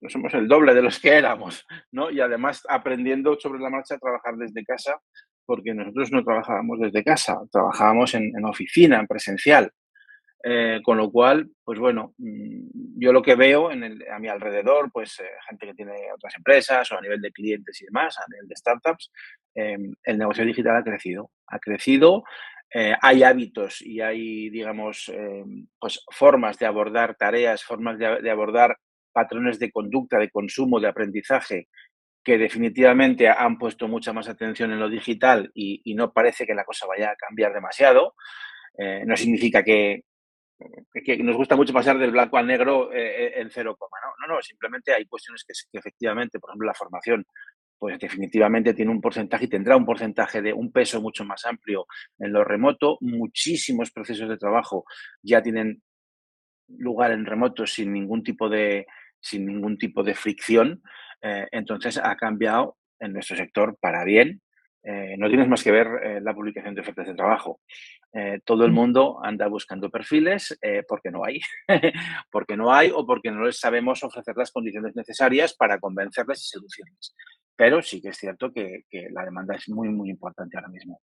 somos 0.08 0.34
el 0.34 0.48
doble 0.48 0.74
de 0.74 0.82
los 0.82 0.98
que 0.98 1.10
éramos, 1.10 1.64
¿no? 1.92 2.10
Y 2.10 2.20
además 2.20 2.62
aprendiendo 2.68 3.38
sobre 3.38 3.60
la 3.60 3.70
marcha 3.70 3.94
a 3.94 3.98
trabajar 3.98 4.36
desde 4.36 4.64
casa, 4.64 5.00
porque 5.48 5.72
nosotros 5.72 6.12
no 6.12 6.22
trabajábamos 6.22 6.78
desde 6.78 7.02
casa, 7.02 7.40
trabajábamos 7.50 8.14
en, 8.14 8.44
oficina, 8.44 9.00
en 9.00 9.06
presencial. 9.06 9.72
Eh, 10.44 10.80
con 10.84 10.98
lo 10.98 11.10
cual, 11.10 11.50
pues 11.64 11.78
bueno, 11.78 12.12
mm, 12.18 13.00
yo 13.00 13.14
lo 13.14 13.22
que 13.22 13.34
veo 13.34 13.72
en 13.72 13.82
el, 13.82 14.04
a 14.12 14.18
mi 14.18 14.28
alrededor, 14.28 14.92
pues 14.92 15.18
eh, 15.20 15.24
gente 15.48 15.66
que 15.66 15.74
tiene 15.74 16.12
otras 16.14 16.34
empresas 16.36 16.92
o 16.92 16.98
a 16.98 17.00
nivel 17.00 17.22
de 17.22 17.32
clientes 17.32 17.80
y 17.80 17.86
demás, 17.86 18.18
a 18.18 18.24
nivel 18.30 18.46
de 18.46 18.56
startups, 18.56 19.10
em, 19.54 19.94
el 20.04 20.18
negocio 20.18 20.44
digital 20.44 20.76
ha 20.76 20.84
crecido. 20.84 21.30
Ha 21.46 21.58
crecido, 21.58 22.24
eh, 22.74 22.94
hay 23.00 23.22
hábitos 23.22 23.80
y 23.80 24.02
hay, 24.02 24.50
digamos, 24.50 25.08
em, 25.08 25.66
pues 25.80 26.04
formas 26.10 26.58
de 26.58 26.66
abordar 26.66 27.14
tareas, 27.14 27.64
formas 27.64 27.98
de, 27.98 28.30
abordar 28.30 28.76
patrones 29.12 29.58
de 29.58 29.72
conducta, 29.72 30.18
de 30.18 30.28
consumo, 30.28 30.78
de 30.78 30.88
aprendizaje, 30.88 31.68
que 32.28 32.36
definitivamente 32.36 33.26
han 33.26 33.56
puesto 33.56 33.88
mucha 33.88 34.12
más 34.12 34.28
atención 34.28 34.70
en 34.70 34.78
lo 34.78 34.90
digital 34.90 35.50
y, 35.54 35.94
no 35.94 36.12
parece 36.12 36.44
que 36.44 36.54
la 36.54 36.66
cosa 36.66 36.86
vaya 36.86 37.12
a 37.12 37.16
cambiar 37.16 37.54
demasiado. 37.54 38.16
Eh, 38.76 39.02
no 39.06 39.16
significa 39.16 39.64
que, 39.64 40.04
nos 41.20 41.36
gusta 41.36 41.56
mucho 41.56 41.72
pasar 41.72 41.96
del 41.96 42.10
blanco 42.10 42.36
al 42.36 42.46
negro 42.46 42.92
eh, 42.92 43.40
en 43.40 43.48
cero 43.50 43.76
coma, 43.78 43.96
¿no? 44.02 44.26
No, 44.26 44.34
no, 44.34 44.42
simplemente 44.42 44.92
hay 44.92 45.06
cuestiones 45.06 45.42
que, 45.42 45.54
que, 45.72 45.78
efectivamente, 45.78 46.38
por 46.38 46.50
ejemplo, 46.50 46.66
la 46.66 46.74
formación, 46.74 47.24
pues 47.78 47.98
definitivamente 47.98 48.74
tiene 48.74 48.90
un 48.90 49.00
porcentaje 49.00 49.46
y 49.46 49.48
tendrá 49.48 49.74
un 49.74 49.86
porcentaje 49.86 50.42
de 50.42 50.52
un 50.52 50.70
peso 50.70 51.00
mucho 51.00 51.24
más 51.24 51.46
amplio 51.46 51.86
en 52.18 52.30
lo 52.30 52.44
remoto. 52.44 52.98
Muchísimos 53.00 53.90
procesos 53.90 54.28
de 54.28 54.36
trabajo 54.36 54.84
ya 55.22 55.40
tienen 55.40 55.82
lugar 56.76 57.12
en 57.12 57.24
remoto 57.24 57.66
sin 57.66 57.90
ningún 57.90 58.22
tipo 58.22 58.50
de, 58.50 58.84
sin 59.18 59.46
ningún 59.46 59.78
tipo 59.78 60.02
de 60.02 60.14
fricción. 60.14 60.82
Eh, 61.22 61.46
entonces 61.50 61.98
ha 62.02 62.16
cambiado 62.16 62.76
en 63.00 63.12
nuestro 63.12 63.36
sector 63.36 63.76
para 63.80 64.04
bien. 64.04 64.40
Eh, 64.82 65.16
no 65.18 65.28
tienes 65.28 65.48
más 65.48 65.62
que 65.62 65.72
ver 65.72 65.88
eh, 66.02 66.20
la 66.20 66.34
publicación 66.34 66.74
de 66.74 66.80
ofertas 66.80 67.06
de 67.06 67.14
trabajo. 67.14 67.60
todo 68.44 68.64
el 68.64 68.72
mm. 68.72 68.74
mundo 68.74 69.18
anda 69.22 69.46
buscando 69.48 69.90
perfiles 69.90 70.58
porque 70.88 71.10
no 71.10 71.24
hay, 71.24 71.40
porque 72.30 72.56
no 72.56 72.72
hay 72.72 72.90
o 72.90 73.04
porque 73.06 73.30
no 73.30 73.44
les 73.44 73.58
sabemos 73.60 74.02
ofrecer 74.02 74.34
las 74.36 74.50
condiciones 74.50 74.96
necesarias 74.96 75.54
para 75.54 75.78
convencerles 75.78 76.42
y 76.42 76.48
seducirles. 76.48 77.14
Pero 77.54 77.82
sí 77.82 78.00
que 78.00 78.08
es 78.08 78.16
cierto 78.16 78.52
que, 78.52 78.84
que 78.88 79.08
la 79.10 79.24
demanda 79.24 79.54
es 79.56 79.68
muy, 79.68 79.88
muy 79.88 80.10
importante 80.10 80.56
ahora 80.56 80.68
mismo. 80.68 81.00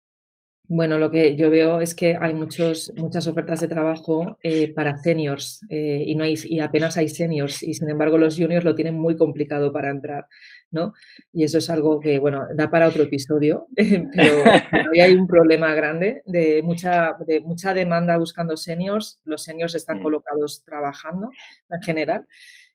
Bueno, 0.68 0.98
lo 0.98 1.12
que 1.12 1.36
yo 1.36 1.52
veo 1.52 1.80
es 1.80 1.94
que 1.94 2.18
hay 2.20 2.34
muchos, 2.34 2.92
muchas 2.96 3.28
ofertas 3.28 3.62
de 3.62 3.68
trabajo 3.68 4.40
eh, 4.42 4.74
para 4.74 4.98
seniors 4.98 5.62
eh, 5.70 6.04
y, 6.08 6.16
no 6.16 6.24
hay, 6.24 6.36
y 6.44 6.60
apenas 6.60 6.98
hay 6.98 7.08
seniors 7.08 7.62
y 7.62 7.76
sin 7.76 7.90
embargo 7.90 8.18
los 8.18 8.36
juniors 8.36 8.66
lo 8.66 8.74
tienen 8.74 8.96
muy 8.96 9.16
complicado 9.16 9.72
para 9.72 9.92
entrar, 9.92 10.26
¿no? 10.72 10.94
Y 11.32 11.44
eso 11.44 11.60
es 11.60 11.70
algo 11.70 12.00
que, 12.00 12.18
bueno, 12.18 12.48
da 12.56 12.72
para 12.72 12.88
otro 12.88 13.04
episodio, 13.04 13.68
pero 13.76 14.44
hoy 14.92 15.00
hay 15.00 15.14
un 15.14 15.28
problema 15.28 15.76
grande 15.76 16.24
de 16.26 16.64
mucha, 16.64 17.16
de 17.28 17.42
mucha 17.42 17.76
demanda 17.76 18.18
buscando 18.18 18.58
seniors. 18.58 19.20
Los 19.24 19.44
seniors 19.44 19.76
están 19.76 20.00
mm. 20.00 20.04
colocados 20.04 20.64
trabajando 20.66 21.30
en 21.70 21.82
general 21.84 22.26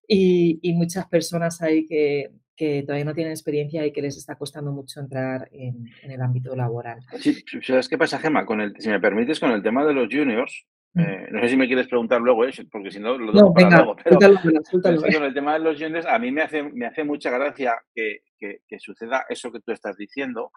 y, 0.07 0.61
y 0.63 0.75
muchas 0.75 1.09
personas 1.09 1.61
hay 1.61 1.87
que, 1.87 2.31
que 2.61 2.83
todavía 2.83 3.07
no 3.07 3.15
tienen 3.15 3.33
experiencia 3.33 3.87
y 3.87 3.91
que 3.91 4.03
les 4.03 4.19
está 4.19 4.35
costando 4.35 4.71
mucho 4.71 5.01
entrar 5.01 5.49
en, 5.51 5.89
el 6.03 6.21
ámbito 6.21 6.55
laboral. 6.55 7.01
Sí, 7.19 7.43
¿sabes 7.63 7.89
qué 7.89 7.97
pasa, 7.97 8.19
Gemma? 8.19 8.45
Con 8.45 8.61
el, 8.61 8.75
si 8.79 8.91
me 8.91 9.01
permites, 9.01 9.41
con 9.41 9.53
el 9.53 9.63
tema 9.63 9.83
de 9.83 9.95
los 9.95 10.09
juniors, 10.13 10.67
mm. 10.93 11.01
eh, 11.01 11.29
no 11.31 11.41
sé 11.41 11.49
si 11.49 11.57
me 11.57 11.67
quieres 11.67 11.89
preguntar 11.89 12.21
luego, 12.21 12.45
¿eh? 12.45 12.53
porque 12.71 12.91
si 12.91 13.01
no 13.01 13.17
lo 13.17 13.33
dejo 13.33 13.55
para 13.55 13.79
luego. 13.79 13.97
Pero, 14.05 14.19
con 14.19 15.25
el 15.25 15.33
tema 15.33 15.55
de 15.55 15.61
los 15.61 15.81
juniors, 15.81 16.05
a 16.05 16.19
mí 16.19 16.31
me 16.31 16.43
hace, 16.43 16.63
me 16.63 16.85
hace 16.85 17.03
mucha 17.03 17.31
gracia 17.31 17.81
que, 17.95 18.25
que, 18.39 18.79
suceda 18.79 19.25
eso 19.31 19.51
que 19.51 19.61
tú 19.61 19.73
estás 19.73 19.97
diciendo, 19.97 20.53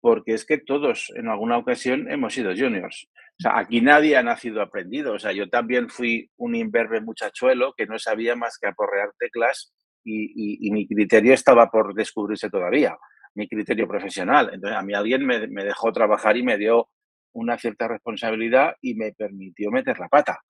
porque 0.00 0.34
es 0.34 0.44
que 0.44 0.58
todos 0.58 1.12
en 1.14 1.28
alguna 1.28 1.56
ocasión 1.56 2.10
hemos 2.10 2.34
sido 2.34 2.50
juniors. 2.50 3.08
O 3.38 3.42
sea, 3.42 3.58
aquí 3.60 3.80
nadie 3.80 4.16
ha 4.16 4.24
nacido 4.24 4.60
aprendido. 4.60 5.12
O 5.12 5.20
sea, 5.20 5.30
yo 5.30 5.48
también 5.48 5.88
fui 5.88 6.28
un 6.36 6.56
imberbe 6.56 7.00
muchachuelo 7.00 7.74
que 7.76 7.86
no 7.86 8.00
sabía 8.00 8.34
más 8.34 8.58
que 8.58 8.66
aporrear 8.66 9.10
teclas 9.20 9.72
y, 10.04 10.70
mi 10.70 10.86
criterio 10.86 11.34
estaba 11.34 11.70
por 11.70 11.94
descubrirse 11.94 12.50
todavía, 12.50 12.96
mi 13.34 13.48
criterio 13.48 13.88
profesional. 13.88 14.50
Entonces, 14.52 14.78
a 14.78 14.82
mí 14.82 14.94
alguien 14.94 15.24
me, 15.26 15.64
dejó 15.64 15.92
trabajar 15.92 16.36
y 16.36 16.42
me 16.42 16.58
dio 16.58 16.88
una 17.32 17.58
cierta 17.58 17.88
responsabilidad 17.88 18.74
y 18.80 18.94
me 18.94 19.12
permitió 19.12 19.70
meter 19.70 19.98
la 19.98 20.08
pata. 20.08 20.40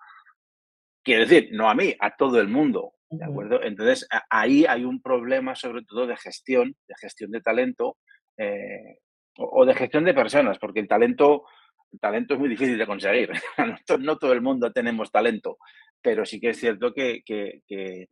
Quiero 1.03 1.23
decir, 1.23 1.51
no 1.53 1.69
a 1.69 1.75
mí, 1.75 1.95
a 1.99 2.17
todo 2.17 2.41
el 2.41 2.49
mundo. 2.49 2.95
¿De 3.11 3.25
acuerdo? 3.25 3.63
Entonces, 3.63 4.09
ahí 4.29 4.67
hay 4.67 4.85
un 4.85 5.01
problema 5.01 5.55
sobre 5.55 5.85
todo 5.85 6.07
de 6.07 6.17
gestión, 6.17 6.75
de 6.89 6.95
gestión 7.01 7.31
de 7.31 7.41
talento 7.41 7.97
eh, 8.37 8.99
o, 9.39 9.65
de 9.65 9.75
gestión 9.75 10.05
de 10.05 10.15
personas, 10.15 10.59
porque 10.59 10.81
el 10.81 10.89
talento, 10.89 11.45
el 11.93 12.01
talento 12.01 12.35
es 12.35 12.41
muy 12.41 12.49
difícil 12.49 12.77
de 12.77 12.87
conseguir. 12.87 13.31
no, 14.01 14.19
todo 14.19 14.33
el 14.33 14.41
mundo 14.41 14.73
tenemos 14.73 15.13
talento, 15.13 15.59
pero 16.03 16.25
sí 16.25 16.41
que 16.41 16.51
es 16.51 16.59
cierto 16.59 16.93
que, 16.93 17.23
que, 17.25 17.61
que 17.69 18.09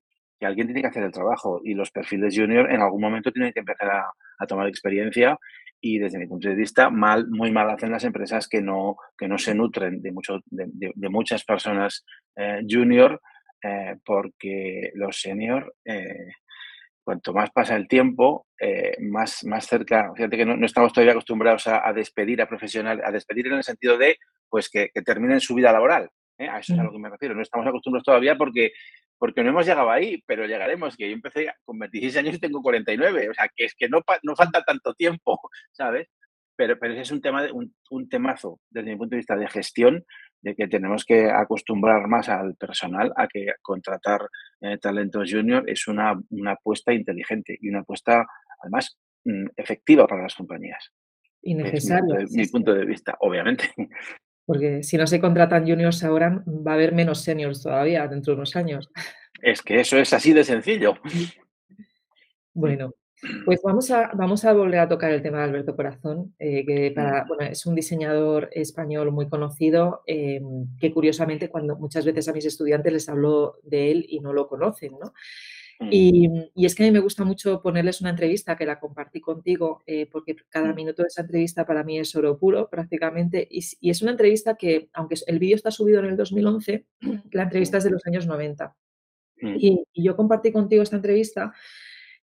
alguien 0.47 0.67
tiene 0.67 0.83
que 0.83 0.89
hacer 0.89 1.05
el 1.05 1.13
trabajo 1.13 1.61
y 1.65 1.75
los 1.75 1.91
perfiles 1.91 2.37
junior 2.37 2.71
en 2.71 2.81
algún 2.81 3.01
momento 3.01 3.33
tienen 3.33 3.53
que 3.53 3.61
empezar 3.61 3.91
a, 3.91 4.13
tomar 4.49 4.67
experiencia 4.67 5.39
y 5.81 6.01
desde 6.01 6.19
mi 6.19 6.27
punto 6.27 6.49
de 6.49 6.57
vista 6.57 6.91
mal, 6.91 7.29
muy 7.29 7.53
mal 7.53 7.71
hacen 7.71 7.93
las 7.93 8.03
empresas 8.03 8.49
que 8.49 8.61
no, 8.61 8.97
que 9.17 9.29
no 9.29 9.39
se 9.39 9.55
nutren 9.55 10.03
de, 10.03 10.11
mucho, 10.11 10.41
de, 10.47 11.09
muchas 11.09 11.45
personas 11.45 12.05
eh, 12.35 12.61
junior 12.69 13.21
eh, 13.63 13.95
porque 14.05 14.91
los 14.95 15.21
senior 15.21 15.73
eh, 15.85 16.33
cuanto 17.05 17.33
más 17.33 17.51
pasa 17.53 17.77
el 17.77 17.87
tiempo, 17.87 18.47
más, 19.01 19.45
más 19.45 19.67
cerca, 19.67 20.13
fíjate 20.15 20.37
que 20.37 20.45
no, 20.45 20.67
estamos 20.67 20.93
todavía 20.93 21.13
acostumbrados 21.13 21.69
a, 21.69 21.93
despedir 21.93 22.43
a 22.43 22.49
profesionales, 22.49 23.05
a 23.07 23.11
despedir 23.11 23.47
en 23.49 23.55
el 23.55 23.65
sentido 23.65 23.97
de 23.97 24.17
pues 24.49 24.69
que, 24.69 24.91
que 24.93 25.03
terminen 25.03 25.41
su 25.41 25.55
vida 25.55 25.73
laboral. 25.73 26.11
A 26.49 26.59
eso 26.59 26.75
es 26.75 26.79
a 26.79 26.85
lo 26.85 26.93
que 26.93 26.99
me 26.99 27.11
refiero. 27.11 27.35
No 27.35 27.43
estamos 27.43 27.67
acostumbrados 27.67 28.05
todavía 28.05 28.37
porque 28.37 28.73
porque 29.23 29.45
no 29.45 29.51
hemos 29.51 29.65
llegado 29.65 29.89
ahí, 29.89 30.21
pero 30.27 30.47
llegaremos, 30.47 30.97
que 30.97 31.09
yo 31.09 31.15
empecé 31.15 31.49
con 31.65 31.79
26 31.79 32.17
años 32.17 32.35
y 32.35 32.41
tengo 32.41 32.61
49, 32.61 33.31
o 33.31 33.35
sea, 33.35 33.49
que 33.55 33.67
es 33.67 33.75
que 33.77 33.89
no, 33.89 34.01
no 34.25 34.35
falta 34.35 34.65
tanto 34.65 34.95
tiempo, 34.95 35.39
¿sabes? 35.71 36.09
Pero, 36.57 36.77
pero 36.77 36.95
ese 36.95 37.03
es 37.03 37.13
un, 37.13 37.21
tema 37.21 37.41
de, 37.45 37.53
un, 37.53 37.73
un, 37.91 38.09
temazo 38.09 38.59
desde 38.69 38.91
mi 38.91 38.97
punto 38.97 39.11
de 39.15 39.19
vista 39.19 39.37
de 39.37 39.47
gestión, 39.47 40.05
de 40.41 40.57
que 40.57 40.67
tenemos 40.67 41.05
que 41.05 41.31
acostumbrar 41.31 42.09
más 42.09 42.29
al 42.29 42.57
personal 42.57 43.13
a 43.15 43.29
que 43.29 43.47
contratar 43.63 44.23
eh, 44.61 44.77
talentos 44.79 45.31
junior 45.33 45.71
es 45.71 45.87
una, 45.87 46.21
una 46.31 46.55
apuesta 46.55 46.93
inteligente 46.93 47.57
y 47.61 47.69
una 47.69 47.83
apuesta, 47.83 48.27
además, 48.61 48.99
mm, 49.25 49.51
efectiva 49.57 50.05
para 50.09 50.23
las 50.23 50.35
compañías. 50.35 50.91
Y 51.43 51.55
necesaria. 51.55 52.17
Desde 52.19 52.37
mi 52.37 52.49
punto 52.49 52.75
de 52.75 52.85
vista, 52.87 53.17
obviamente. 53.21 53.73
Porque 54.53 54.83
si 54.83 54.99
no 54.99 55.07
se 55.07 55.19
contratan 55.19 55.67
juniors 55.67 56.05
ahora, 56.05 56.45
va 56.47 56.73
a 56.73 56.75
haber 56.75 56.93
menos 56.93 57.23
seniors 57.23 57.63
todavía 57.63 58.07
dentro 58.07 58.35
de 58.35 58.37
unos 58.37 58.55
años. 58.55 58.91
Es 59.41 59.63
que 59.63 59.81
eso 59.81 59.97
es 59.97 60.13
así 60.13 60.35
de 60.35 60.45
sencillo. 60.45 60.95
Bueno, 62.55 62.93
pues 63.47 63.63
vamos 63.65 63.91
a, 63.91 64.11
vamos 64.13 64.45
a 64.45 64.53
volver 64.53 64.81
a 64.81 64.89
tocar 64.89 65.11
el 65.11 65.23
tema 65.23 65.39
de 65.39 65.45
Alberto 65.45 65.75
Corazón, 65.75 66.35
eh, 66.39 66.67
que 66.67 66.93
para, 66.95 67.25
bueno, 67.25 67.45
es 67.45 67.65
un 67.65 67.75
diseñador 67.75 68.51
español 68.53 69.11
muy 69.11 69.27
conocido, 69.27 70.03
em, 70.07 70.67
que 70.79 70.93
curiosamente 70.93 71.49
cuando 71.49 71.77
muchas 71.77 72.05
veces 72.05 72.29
a 72.29 72.35
mis 72.35 72.45
estudiantes 72.45 72.93
les 72.93 73.09
hablo 73.09 73.57
de 73.63 73.91
él 73.91 74.05
y 74.07 74.21
no 74.21 74.35
lo 74.35 74.49
conocen, 74.49 74.93
¿no? 75.01 75.15
Y, 75.91 76.29
es 76.57 76.75
que 76.75 76.85
a 76.85 76.87
mí 76.87 76.93
me 76.93 77.01
gusta 77.01 77.25
mucho 77.25 77.61
ponerles 77.63 78.01
una 78.01 78.11
entrevista 78.11 78.57
que 78.57 78.67
la 78.67 78.79
compartí 78.79 79.21
contigo, 79.21 79.83
eh, 79.87 80.07
porque 80.11 80.37
cada 80.49 80.73
minuto 80.73 81.03
de 81.03 81.09
esa 81.09 81.23
entrevista 81.23 81.67
para 81.67 81.85
mí 81.85 81.99
es 81.99 82.15
oro 82.15 82.39
puro 82.39 82.69
prácticamente. 82.69 83.47
Y, 83.51 83.91
es 83.91 84.03
una 84.03 84.13
entrevista 84.13 84.57
que, 84.57 84.89
aunque 84.93 85.17
el 85.27 85.39
vídeo 85.39 85.57
está 85.57 85.71
subido 85.71 86.01
en 86.01 86.07
el 86.07 86.17
2011, 86.17 86.87
la 87.33 87.43
entrevista 87.45 87.79
es 87.79 87.85
de 87.85 87.91
los 87.91 88.07
años 88.07 88.27
90. 88.27 88.75
Y, 89.57 89.85
yo 89.95 90.17
compartí 90.17 90.53
contigo 90.53 90.83
esta 90.83 90.97
entrevista. 90.97 91.53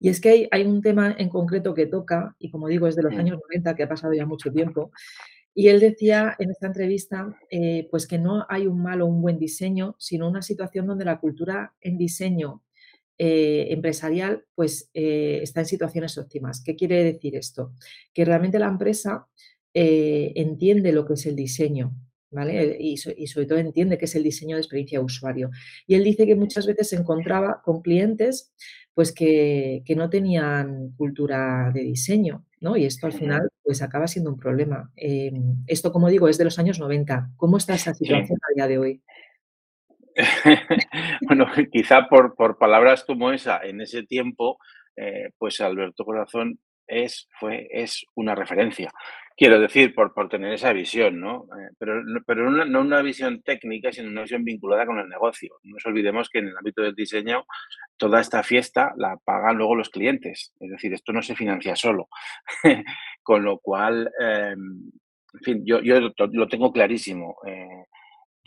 Y 0.00 0.08
es 0.10 0.20
que 0.20 0.48
hay, 0.50 0.64
un 0.64 0.80
tema 0.80 1.14
en 1.18 1.28
concreto 1.28 1.74
que 1.74 1.86
toca, 1.86 2.36
y 2.38 2.50
como 2.50 2.68
digo, 2.68 2.86
es 2.86 2.94
de 2.94 3.02
los 3.02 3.14
años 3.14 3.38
90, 3.48 3.74
que 3.74 3.82
ha 3.82 3.88
pasado 3.88 4.14
ya 4.14 4.26
mucho 4.26 4.52
tiempo. 4.52 4.92
Y 5.54 5.68
él 5.68 5.80
decía 5.80 6.36
en 6.38 6.52
esta 6.52 6.68
entrevista, 6.68 7.36
eh, 7.50 7.88
pues 7.90 8.06
que 8.06 8.18
no 8.18 8.46
hay 8.48 8.68
un 8.68 8.80
mal 8.80 9.02
o 9.02 9.06
un 9.06 9.20
buen 9.20 9.40
diseño, 9.40 9.96
sino 9.98 10.28
una 10.28 10.40
situación 10.40 10.86
donde 10.86 11.04
la 11.04 11.18
cultura 11.18 11.74
en 11.80 11.98
diseño 11.98 12.62
eh, 13.20 13.72
empresarial 13.72 14.44
pues 14.54 14.90
eh, 14.94 15.40
está 15.42 15.60
en 15.60 15.66
situaciones 15.66 16.16
óptimas. 16.18 16.62
¿Qué 16.62 16.76
quiere 16.76 17.02
decir 17.02 17.34
esto? 17.34 17.72
Que 18.14 18.24
realmente 18.24 18.60
la 18.60 18.68
empresa 18.68 19.26
eh, 19.74 20.32
entiende 20.36 20.92
lo 20.92 21.04
que 21.04 21.14
es 21.14 21.26
el 21.26 21.34
diseño, 21.34 21.96
¿vale? 22.30 22.76
Y, 22.78 22.96
sobre 22.96 23.46
todo 23.46 23.58
entiende 23.58 23.98
que 23.98 24.04
es 24.04 24.14
el 24.14 24.22
diseño 24.22 24.54
de 24.54 24.62
experiencia 24.62 25.00
de 25.00 25.04
usuario. 25.04 25.50
Y 25.88 25.96
él 25.96 26.04
dice 26.04 26.26
que 26.26 26.36
muchas 26.36 26.64
veces 26.64 26.90
se 26.90 26.96
encontraba 26.96 27.60
con 27.64 27.82
clientes 27.82 28.52
pues 28.94 29.10
que, 29.12 29.82
no 29.96 30.10
tenían 30.10 30.92
cultura 30.96 31.72
de 31.74 31.80
diseño, 31.80 32.46
¿no? 32.60 32.76
Y 32.76 32.84
esto 32.84 33.06
al 33.06 33.12
final 33.12 33.48
pues 33.64 33.82
acaba 33.82 34.06
siendo 34.06 34.30
un 34.30 34.38
problema. 34.38 34.92
esto, 35.66 35.92
como 35.92 36.08
digo, 36.08 36.28
es 36.28 36.38
de 36.38 36.44
los 36.44 36.58
años 36.60 36.78
90. 36.78 37.32
¿Cómo 37.36 37.56
está 37.56 37.74
esa 37.74 37.94
situación 37.94 38.38
a 38.42 38.54
día 38.54 38.68
de 38.68 38.78
hoy? 38.78 39.02
bueno, 41.22 41.46
quizá 41.72 42.08
por, 42.08 42.34
por, 42.34 42.58
palabras 42.58 43.04
como 43.04 43.32
esa, 43.32 43.58
en 43.62 43.80
ese 43.80 44.02
tiempo, 44.02 44.58
eh, 44.96 45.30
pues 45.38 45.60
Alberto 45.60 46.04
Corazón 46.04 46.58
es, 46.86 47.28
fue, 47.38 47.68
es 47.70 48.04
una 48.14 48.34
referencia. 48.34 48.90
Quiero 49.36 49.60
decir, 49.60 49.94
por, 49.94 50.12
por 50.14 50.28
tener 50.28 50.52
esa 50.52 50.72
visión, 50.72 51.20
¿no? 51.20 51.44
Eh, 51.44 51.70
pero 51.78 52.02
pero 52.26 52.50
no 52.50 52.80
una 52.80 53.02
visión 53.02 53.40
técnica, 53.42 53.92
sino 53.92 54.08
una 54.08 54.22
visión 54.22 54.42
vinculada 54.42 54.84
con 54.84 54.98
el 54.98 55.08
negocio. 55.08 55.54
No 55.62 55.74
nos 55.74 55.86
olvidemos 55.86 56.28
que 56.28 56.40
en 56.40 56.48
el 56.48 56.56
ámbito 56.56 56.82
del 56.82 56.96
diseño, 56.96 57.46
toda 57.96 58.20
esta 58.20 58.42
fiesta 58.42 58.92
la 58.96 59.16
pagan 59.24 59.56
luego 59.56 59.76
los 59.76 59.90
clientes. 59.90 60.52
Es 60.58 60.70
decir, 60.70 60.92
esto 60.92 61.12
no 61.12 61.22
se 61.22 61.36
financia 61.36 61.76
solo. 61.76 62.08
con 63.22 63.44
lo 63.44 63.58
cual, 63.58 64.10
em, 64.18 64.90
en 65.34 65.40
fin, 65.44 65.62
yo, 65.64 65.80
yo 65.82 66.00
lo 66.00 66.48
tengo 66.48 66.72
clarísimo. 66.72 67.36
Eh, 67.46 67.84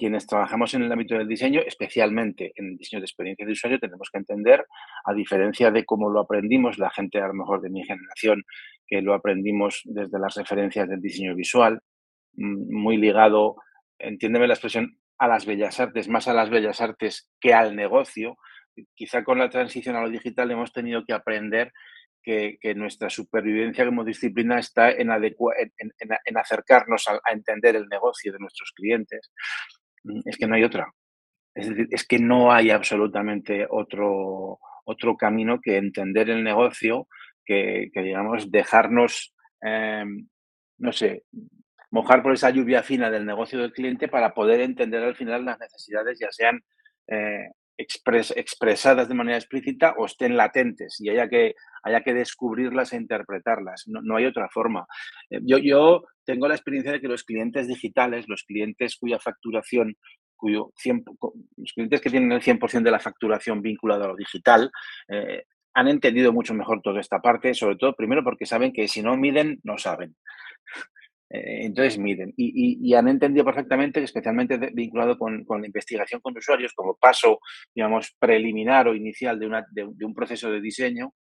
quienes 0.02 0.26
trabajamos 0.26 0.74
en 0.74 0.82
el 0.82 0.92
ámbito 0.92 1.14
del 1.14 1.28
diseño, 1.28 1.62
especialmente 1.64 2.54
en 2.56 2.70
el 2.70 2.78
diseño 2.78 3.02
de 3.02 3.06
experiencia 3.06 3.46
de 3.46 3.52
usuario, 3.52 3.78
tenemos 3.78 4.10
que 4.12 4.18
entender, 4.18 4.66
a 5.06 5.14
diferencia 5.14 5.70
de 5.70 5.86
cómo 5.86 6.10
lo 6.10 6.22
aprendimos 6.22 6.80
la 6.80 6.90
gente 6.90 7.22
a 7.22 7.28
lo 7.28 7.36
mejor 7.36 7.62
de 7.62 7.70
mi 7.70 7.84
generación, 7.86 8.44
que 8.88 9.04
lo 9.04 9.14
aprendimos 9.14 9.84
desde 9.86 10.18
las 10.18 10.34
referencias 10.34 10.90
del 10.90 11.02
diseño 11.02 11.36
visual, 11.36 11.82
mm, 12.34 12.76
muy 12.76 12.98
ligado, 12.98 13.58
entiéndeme 14.00 14.48
la 14.48 14.56
expresión, 14.56 14.98
a 15.20 15.28
las 15.28 15.46
bellas 15.46 15.80
artes, 15.80 16.08
más 16.08 16.28
a 16.28 16.34
las 16.34 16.50
bellas 16.50 16.82
artes 16.82 17.30
que 17.40 17.54
al 17.54 17.76
negocio. 17.76 18.38
Quizá 18.96 19.24
con 19.24 19.38
la 19.38 19.52
transición 19.52 19.96
a 19.98 20.02
lo 20.02 20.10
digital 20.10 20.50
hemos 20.50 20.74
tenido 20.74 21.06
que 21.06 21.14
aprender 21.14 21.72
que, 22.24 22.58
nuestra 22.76 23.12
supervivencia 23.12 23.86
como 23.86 24.04
disciplina 24.04 24.58
está 24.58 24.90
en, 24.90 25.12
acercarnos 26.36 27.08
a, 27.08 27.20
entender 27.32 27.76
el 27.76 27.88
negocio 27.88 28.32
de 28.32 28.40
nuestros 28.40 28.72
clientes. 28.72 29.32
Mm, 30.04 30.22
es 30.26 30.38
que 30.38 30.48
no 30.48 30.56
hay 30.56 30.64
otra. 30.64 30.92
Es 31.56 31.70
decir, 31.70 31.88
es 31.92 32.08
que 32.08 32.20
no 32.20 32.52
hay 32.52 32.72
absolutamente 32.72 33.68
otro, 33.70 34.60
otro 34.86 35.18
camino 35.18 35.60
que 35.62 35.78
entender 35.78 36.30
el 36.30 36.44
negocio, 36.44 37.08
que, 37.46 37.90
digamos, 37.94 38.50
dejarnos, 38.52 39.34
em, 39.62 40.28
no 40.78 40.94
sé, 40.94 41.24
mojar 41.92 42.24
por 42.24 42.34
esa 42.34 42.50
lluvia 42.50 42.84
fina 42.84 43.10
del 43.12 43.26
negocio 43.26 43.60
del 43.60 43.74
cliente 43.74 44.08
para 44.08 44.34
poder 44.34 44.62
entender 44.62 45.04
al 45.04 45.16
final 45.16 45.46
las 45.46 45.60
necesidades, 45.60 46.18
ya 46.20 46.32
sean 46.32 46.62
eh, 47.08 47.50
expresadas 47.78 49.10
de 49.10 49.16
manera 49.16 49.38
explícita 49.38 49.96
o 49.98 50.06
estén 50.06 50.38
latentes 50.38 51.02
y 51.02 51.10
haya 51.10 51.28
que, 51.28 51.56
haya 51.84 52.02
que 52.02 52.14
descubrirlas 52.14 52.94
e 52.94 52.98
interpretarlas. 52.98 53.86
No, 53.88 54.16
hay 54.16 54.26
otra 54.26 54.50
forma. 54.50 54.86
Eh, 55.30 55.40
yo, 55.44 55.58
yo 55.58 56.04
tengo 56.26 56.48
la 56.48 56.56
experiencia 56.56 56.92
de 56.92 57.02
que 57.02 57.08
los 57.08 57.24
clientes 57.24 57.68
digitales, 57.68 58.26
los 58.28 58.44
clientes 58.44 58.96
cuya 58.98 59.20
facturación, 59.20 59.96
cuyo 60.36 60.72
los 61.58 61.74
clientes 61.74 62.02
que 62.02 62.10
tienen 62.10 62.32
el 62.32 62.42
100% 62.42 62.82
de 62.84 62.92
la 62.92 63.00
facturación 63.00 63.62
vinculada 63.62 64.06
a 64.06 64.10
lo 64.10 64.16
digital, 64.16 64.72
eh, 65.08 65.44
han 65.74 65.88
entendido 65.88 66.34
mucho 66.34 66.54
mejor 66.54 66.82
toda 66.82 67.00
esta 67.00 67.20
parte, 67.20 67.54
sobre 67.54 67.78
todo 67.78 67.96
primero 67.96 68.24
porque 68.24 68.46
saben 68.46 68.74
que 68.74 68.88
si 68.88 69.02
no 69.02 69.16
miden, 69.16 69.60
no 69.64 69.78
saben. 69.78 70.16
Eh, 71.34 71.66
entonces 71.66 71.98
miden 71.98 72.34
y, 72.36 72.94
han 72.94 73.08
entendido 73.08 73.46
perfectamente, 73.46 74.04
especialmente 74.04 74.58
vinculado 74.74 75.18
con, 75.18 75.46
la 75.48 75.66
investigación 75.66 76.20
con 76.20 76.38
usuarios 76.38 76.74
como 76.74 76.98
paso, 76.98 77.40
digamos, 77.74 78.14
preliminar 78.20 78.90
o 78.90 78.96
inicial 78.96 79.40
de, 79.40 80.06
un 80.06 80.14
proceso 80.14 80.52
de 80.52 80.60
diseño, 80.60 81.14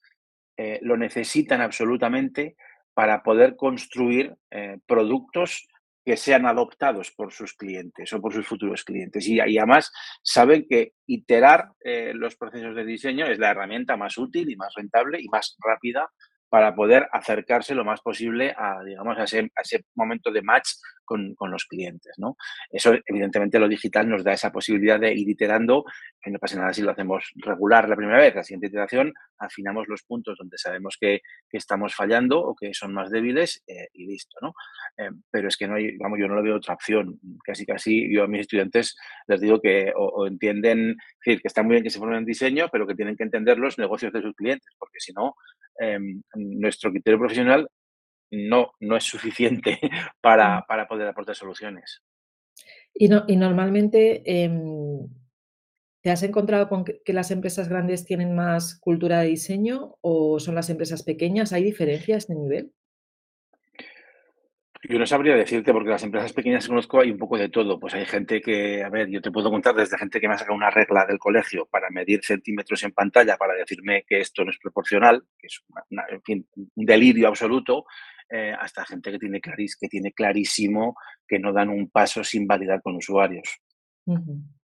eh, 0.58 0.78
lo 0.82 0.96
necesitan 0.96 1.62
absolutamente 1.62 2.56
para 2.92 3.22
poder 3.22 3.56
construir 3.56 4.34
eh, 4.50 4.78
productos 4.86 5.66
que 6.04 6.16
sean 6.16 6.46
adoptados 6.46 7.12
por 7.12 7.32
sus 7.32 7.54
clientes 7.54 8.12
o 8.12 8.20
por 8.20 8.32
sus 8.34 8.46
futuros 8.46 8.82
clientes. 8.82 9.26
Y, 9.28 9.40
además 9.40 9.92
saben 10.22 10.66
que 10.68 10.92
iterar 11.06 11.68
los 12.14 12.34
procesos 12.36 12.74
de 12.74 12.84
diseño 12.84 13.26
es 13.26 13.38
la 13.38 13.50
herramienta 13.50 13.96
más 13.96 14.16
útil 14.16 14.50
y 14.50 14.56
más 14.56 14.72
rentable 14.74 15.20
y 15.20 15.28
más 15.28 15.56
rápida 15.60 16.10
para 16.48 16.74
poder 16.74 17.08
acercarse 17.12 17.74
lo 17.74 17.84
más 17.84 18.00
posible 18.00 18.54
a, 18.56 18.82
digamos, 18.84 19.18
a 19.18 19.24
ese, 19.24 19.84
momento 19.94 20.30
de 20.30 20.42
match 20.42 20.68
con, 21.08 21.50
los 21.50 21.64
clientes, 21.64 22.14
¿no? 22.18 22.36
Eso, 22.70 22.94
evidentemente, 23.06 23.58
lo 23.58 23.68
digital 23.68 24.08
nos 24.08 24.22
da 24.22 24.34
esa 24.34 24.52
posibilidad 24.52 25.00
de 25.00 25.14
ir 25.14 25.28
iterando, 25.28 25.84
que 26.20 26.30
no 26.30 26.38
pasa 26.38 26.58
nada 26.58 26.72
si 26.74 26.82
lo 26.82 26.90
hacemos 26.90 27.32
regular 27.36 27.88
la 27.88 27.96
primera 27.96 28.18
vez, 28.18 28.34
la 28.34 28.44
siguiente 28.44 28.66
iteración 28.68 29.12
afinamos 29.38 29.86
los 29.88 30.02
puntos 30.02 30.36
donde 30.38 30.58
sabemos 30.58 30.96
que, 31.00 31.20
estamos 31.50 31.94
fallando 31.94 32.40
o 32.40 32.54
que 32.54 32.72
son 32.72 32.92
más 32.92 33.10
débiles 33.10 33.64
eh, 33.66 33.88
y 33.92 34.06
listo, 34.06 34.36
¿no? 34.40 34.52
Eh, 34.96 35.10
pero 35.30 35.48
es 35.48 35.56
que 35.56 35.66
no 35.66 35.74
hay, 35.74 35.96
vamos, 35.96 36.18
yo 36.20 36.28
no 36.28 36.36
lo 36.36 36.42
veo 36.42 36.56
otra 36.56 36.74
opción. 36.74 37.18
Casi, 37.42 37.66
casi 37.66 38.14
yo 38.14 38.24
a 38.24 38.28
mis 38.28 38.42
estudiantes 38.42 38.96
les 39.26 39.40
digo 39.40 39.60
que 39.60 39.92
o, 39.96 40.26
entienden, 40.26 40.96
decir, 41.24 41.40
que 41.40 41.48
está 41.48 41.62
muy 41.62 41.72
bien 41.72 41.82
que 41.82 41.90
se 41.90 41.98
formen 41.98 42.18
en 42.18 42.24
diseño, 42.24 42.68
pero 42.70 42.86
que 42.86 42.94
tienen 42.94 43.16
que 43.16 43.24
entender 43.24 43.58
los 43.58 43.76
negocios 43.78 44.12
de 44.12 44.22
sus 44.22 44.34
clientes, 44.36 44.72
porque 44.78 45.00
si 45.00 45.12
no, 45.12 45.34
Em, 45.80 46.22
nuestro 46.34 46.90
criterio 46.90 47.20
profesional 47.20 47.68
no, 48.30 48.72
no 48.80 48.96
es 48.96 49.04
suficiente 49.04 49.78
para, 50.20 50.64
para 50.66 50.86
poder 50.86 51.08
aportar 51.08 51.34
soluciones. 51.34 52.02
Y, 52.94 53.08
no, 53.08 53.24
y 53.28 53.36
normalmente, 53.36 54.22
em, 54.24 55.08
¿te 56.02 56.10
has 56.10 56.22
encontrado 56.22 56.68
con 56.68 56.84
que, 56.84 57.00
las 57.12 57.30
empresas 57.30 57.68
grandes 57.68 58.04
tienen 58.04 58.34
más 58.34 58.78
cultura 58.80 59.20
de 59.20 59.28
diseño 59.28 59.96
o 60.00 60.40
son 60.40 60.54
las 60.54 60.70
empresas 60.70 61.02
pequeñas? 61.02 61.52
¿Hay 61.52 61.62
diferencias 61.62 62.26
de 62.26 62.34
nivel? 62.34 62.72
Yo 64.88 64.98
no 64.98 65.06
sabría 65.06 65.34
decirte, 65.34 65.72
porque 65.72 65.90
las 65.90 66.04
empresas 66.04 66.32
pequeñas 66.32 66.64
que 66.64 66.68
conozco 66.68 67.00
hay 67.00 67.10
un 67.10 67.18
poco 67.18 67.36
de 67.36 67.48
todo. 67.48 67.80
Pues 67.80 67.94
hay 67.94 68.06
gente 68.06 68.40
que, 68.40 68.82
a 68.82 68.88
ver, 68.88 69.08
yo 69.08 69.20
te 69.20 69.32
puedo 69.32 69.50
contar 69.50 69.74
desde 69.74 69.98
gente 69.98 70.20
que 70.20 70.28
me 70.28 70.34
ha 70.34 70.38
sacado 70.38 70.56
una 70.56 70.70
regla 70.70 71.04
del 71.04 71.18
colegio 71.18 71.66
para 71.66 71.90
medir 71.90 72.24
centímetros 72.24 72.84
en 72.84 72.92
pantalla 72.92 73.36
para 73.36 73.54
decirme 73.54 74.04
que 74.06 74.20
esto 74.20 74.44
no 74.44 74.50
es 74.50 74.58
proporcional, 74.58 75.24
que 75.36 75.48
es 75.48 75.62
un 76.30 76.86
delirio 76.86 77.26
absoluto, 77.26 77.86
eh, 78.30 78.54
hasta 78.58 78.84
gente 78.84 79.10
que 79.12 79.18
tiene, 79.18 79.40
claris, 79.40 79.76
que 79.76 79.88
tiene 79.88 80.12
clarísimo 80.12 80.96
que 81.26 81.38
no 81.38 81.52
dan 81.52 81.68
un 81.70 81.90
paso 81.90 82.22
sin 82.24 82.46
validar 82.46 82.82
con 82.82 82.96
usuarios 82.96 83.60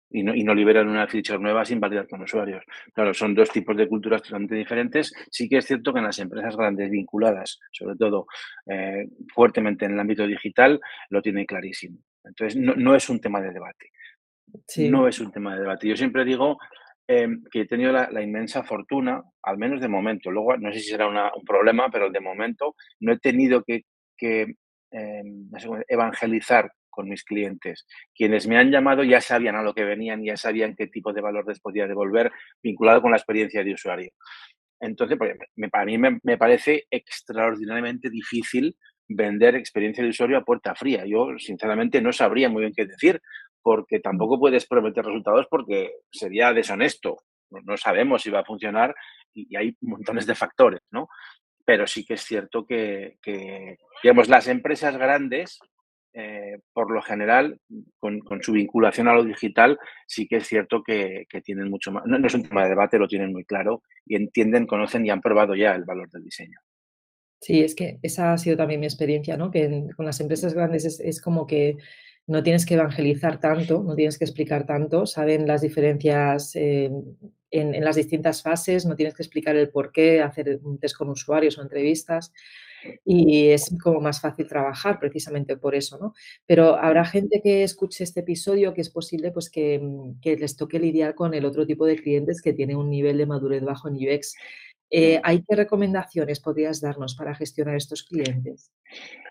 y 0.10 0.24
no, 0.24 0.34
y 0.34 0.43
no 0.43 0.54
liberan 0.56 0.88
una 0.88 1.08
feature 1.08 1.39
nueva 1.39 1.65
sin 1.65 1.80
validar 1.80 2.08
con 2.08 2.22
usuarios. 2.22 2.63
Claro, 2.93 3.13
son 3.13 3.36
dos 3.36 3.50
tipos 3.50 3.76
de 3.76 3.88
culturas 3.88 4.22
totalmente 4.22 4.56
diferentes. 4.56 5.13
Sí 5.30 5.50
que 5.50 5.58
es 5.58 5.65
cierto 5.65 5.91
que 5.91 6.00
en 6.00 6.06
las 6.06 6.20
empresas 6.20 6.56
grandes 6.56 6.89
vinculadas, 6.89 7.60
sobre 7.72 7.96
todo 7.96 8.28
eh, 8.65 9.08
fuertemente 9.34 9.86
en 9.86 9.93
el 9.93 10.00
ámbito 10.00 10.26
digital, 10.26 10.80
lo 11.10 11.22
tienen 11.22 11.46
clarísimo. 11.46 12.00
Entonces, 12.24 12.60
no, 12.60 12.76
no 12.76 12.96
es 12.96 13.10
un 13.10 13.20
tema 13.20 13.41
de 13.41 13.52
debate. 13.52 13.91
No 14.89 15.08
es 15.08 15.20
un 15.20 15.32
tema 15.32 15.56
de 15.56 15.62
debate. 15.62 15.88
Yo 15.89 15.98
siempre 15.98 16.24
digo 16.24 16.58
em, 17.08 17.43
que 17.52 17.62
he 17.62 17.65
tenido 17.65 17.91
la, 17.91 18.22
inmensa 18.22 18.63
fortuna, 18.63 19.24
al 19.43 19.58
menos 19.58 19.82
de 19.82 19.88
momento, 19.88 20.30
luego 20.32 20.58
no 20.58 20.72
sé 20.72 20.80
si 20.80 20.89
será 20.89 21.08
un 21.08 21.46
problema, 21.46 21.89
pero 21.89 22.10
de 22.10 22.20
momento 22.20 22.76
no 23.00 23.13
he 23.13 23.20
tenido 23.20 23.63
que, 23.63 23.84
em, 24.91 25.50
evangelizar 25.88 26.72
con 26.89 27.08
mis 27.08 27.24
clientes. 27.24 27.86
Quienes 28.15 28.48
me 28.48 28.58
han 28.58 28.72
llamado 28.72 29.04
ya 29.04 29.22
sabían 29.22 29.56
a 29.56 29.62
lo 29.62 29.74
que 29.74 29.86
venían, 29.86 30.24
ya 30.24 30.36
sabían 30.36 30.76
qué 30.76 30.88
tipo 30.88 31.13
de 31.13 31.22
valor 31.22 31.48
les 31.48 31.60
podía 31.60 31.88
devolver 31.88 32.32
vinculado 32.63 33.02
con 33.04 33.12
la 33.12 33.17
experiencia 33.17 33.63
de 33.63 33.74
usuario. 33.74 34.12
Entonces, 34.80 35.17
para 35.72 35.86
mí 35.86 35.98
me, 35.98 36.38
parece 36.38 36.86
extraordinariamente 36.89 38.10
difícil 38.10 38.76
vender 39.08 39.56
experiencia 39.56 40.04
de 40.04 40.10
usuario 40.10 40.38
a 40.38 40.43
puerta 40.43 40.76
fría. 40.76 41.06
Yo, 41.06 41.38
sinceramente, 41.38 42.02
no 42.02 42.12
sabría 42.12 42.50
muy 42.50 42.62
bien 42.62 42.74
qué 42.76 42.86
decir, 42.86 43.22
porque 43.68 44.00
tampoco 44.00 44.40
puedes 44.40 44.66
prometer 44.66 45.04
resultados 45.04 45.46
porque 45.50 45.96
sería 46.10 46.54
deshonesto. 46.54 47.18
No, 47.50 47.76
sabemos 47.76 48.22
si 48.22 48.30
va 48.30 48.40
a 48.40 48.46
funcionar 48.46 48.96
y, 49.34 49.54
hay 49.58 49.76
montones 49.82 50.26
de 50.26 50.36
factores, 50.36 50.80
¿no? 50.90 51.10
Pero 51.66 51.86
sí 51.86 52.06
que 52.06 52.14
es 52.14 52.22
cierto 52.22 52.66
que, 52.66 53.18
que 53.22 53.76
digamos, 54.02 54.30
las 54.30 54.48
empresas 54.48 54.96
grandes 54.96 55.60
eh, 56.14 56.62
por 56.72 56.92
lo 56.92 57.02
general, 57.02 57.60
con, 58.00 58.22
su 58.42 58.54
vinculación 58.54 59.10
a 59.10 59.16
lo 59.16 59.26
digital, 59.26 59.78
sí 60.08 60.30
que 60.30 60.38
es 60.38 60.48
cierto 60.48 60.82
que, 60.82 61.26
tienen 61.44 61.70
mucho 61.70 61.92
más, 61.92 62.06
no, 62.06 62.26
es 62.26 62.34
un 62.36 62.48
tema 62.48 62.64
de 62.64 62.70
debate, 62.70 62.98
lo 62.98 63.10
tienen 63.10 63.34
muy 63.34 63.44
claro 63.44 63.84
y 64.06 64.16
entienden, 64.16 64.66
conocen 64.66 65.06
y 65.06 65.10
han 65.10 65.20
probado 65.20 65.56
ya 65.56 65.76
el 65.76 65.84
valor 65.84 66.10
del 66.10 66.24
diseño. 66.24 66.58
Sí, 67.42 67.60
es 67.62 67.76
que 67.76 68.00
esa 68.02 68.32
ha 68.32 68.38
sido 68.38 68.56
también 68.56 68.80
mi 68.80 68.86
experiencia, 68.86 69.36
¿no? 69.36 69.52
Que 69.52 69.90
con 69.98 70.06
las 70.06 70.22
empresas 70.22 70.54
grandes 70.54 70.86
es, 70.86 71.22
como 71.22 71.46
que 71.46 71.76
no 72.28 72.44
tienes 72.44 72.66
que 72.66 72.76
evangelizar 72.76 73.40
tanto, 73.40 73.84
no 73.84 73.96
tienes 73.96 74.18
que 74.18 74.26
explicar 74.26 74.66
tanto, 74.66 75.06
saben 75.06 75.48
las 75.48 75.62
diferencias 75.62 76.56
eh, 76.56 76.92
en, 77.52 77.84
las 77.84 77.96
distintas 77.96 78.42
fases, 78.42 78.86
no 78.86 78.96
tienes 78.96 79.16
que 79.16 79.24
explicar 79.24 79.56
el 79.56 79.70
por 79.70 79.92
qué, 79.92 80.22
hacer 80.22 80.60
un 80.62 80.78
test 80.78 80.98
con 80.98 81.10
usuarios 81.10 81.58
o 81.58 81.62
entrevistas 81.62 82.34
y 83.06 83.48
es 83.48 83.74
como 83.82 84.02
más 84.02 84.22
fácil 84.22 84.48
trabajar 84.48 85.00
precisamente 85.00 85.58
por 85.58 85.74
eso, 85.74 85.98
¿no? 85.98 86.13
Pero 86.46 86.76
habrá 86.76 87.06
gente 87.06 87.42
que 87.44 87.63
escuche 87.63 88.04
este 88.04 88.20
episodio 88.20 88.74
que 88.74 88.82
es 88.82 88.90
posible 88.90 89.32
pues 89.32 89.50
que, 89.50 89.82
que 90.22 90.36
les 90.36 90.56
toque 90.58 90.80
lidiar 90.80 91.16
con 91.16 91.34
el 91.34 91.46
otro 91.46 91.66
tipo 91.66 91.86
de 91.86 91.96
clientes 91.96 92.42
que 92.42 92.54
tiene 92.54 92.76
un 92.76 92.90
nivel 92.90 93.18
de 93.18 93.26
madurez 93.26 93.63
bajo 93.63 93.88
en 93.88 93.96
UX. 93.96 94.36
Eh, 94.89 95.19
¿Hay 95.23 95.43
qué 95.47 95.56
recomendaciones 95.56 96.39
podrías 96.39 96.80
darnos 96.82 97.15
para 97.15 97.36
gestionar 97.36 97.76
estos 97.76 98.04
clientes? 98.04 98.71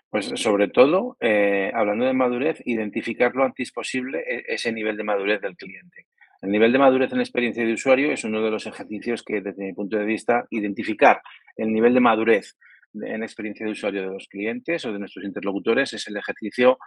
Pues 0.09 0.31
sobre 0.35 0.69
todo, 0.69 1.17
eh, 1.19 1.71
hablando 1.73 2.05
de 2.05 2.13
madurez, 2.13 2.61
identificar 2.65 3.35
lo 3.35 3.43
antes 3.43 3.71
posible 3.71 4.19
e, 4.19 4.53
ese 4.53 4.71
nivel 4.71 4.95
de 4.95 5.03
madurez 5.03 5.41
del 5.41 5.57
cliente. 5.57 6.05
El 6.41 6.51
nivel 6.51 6.71
de 6.71 6.79
madurez 6.79 7.11
en 7.11 7.19
experiencia 7.19 7.65
de 7.65 7.73
usuario 7.73 8.11
es 8.11 8.23
uno 8.23 8.43
de 8.43 8.51
los 8.51 8.67
ejercicios 8.67 9.23
que, 9.23 9.41
desde 9.41 9.65
mi 9.65 9.73
punto 9.73 9.97
de 9.97 10.05
vista, 10.05 10.45
identificar 10.51 11.21
el 11.55 11.73
nivel 11.73 11.93
de 11.93 11.99
madurez 11.99 12.55
en 12.93 13.23
experiencia 13.23 13.65
de 13.65 13.71
usuario 13.71 14.01
de 14.01 14.13
los 14.13 14.27
clientes 14.27 14.85
o 14.85 14.93
de 14.93 14.99
nuestros 14.99 15.25
interlocutores 15.25 15.93
es 15.93 16.07
el 16.07 16.17
ejercicio 16.17 16.77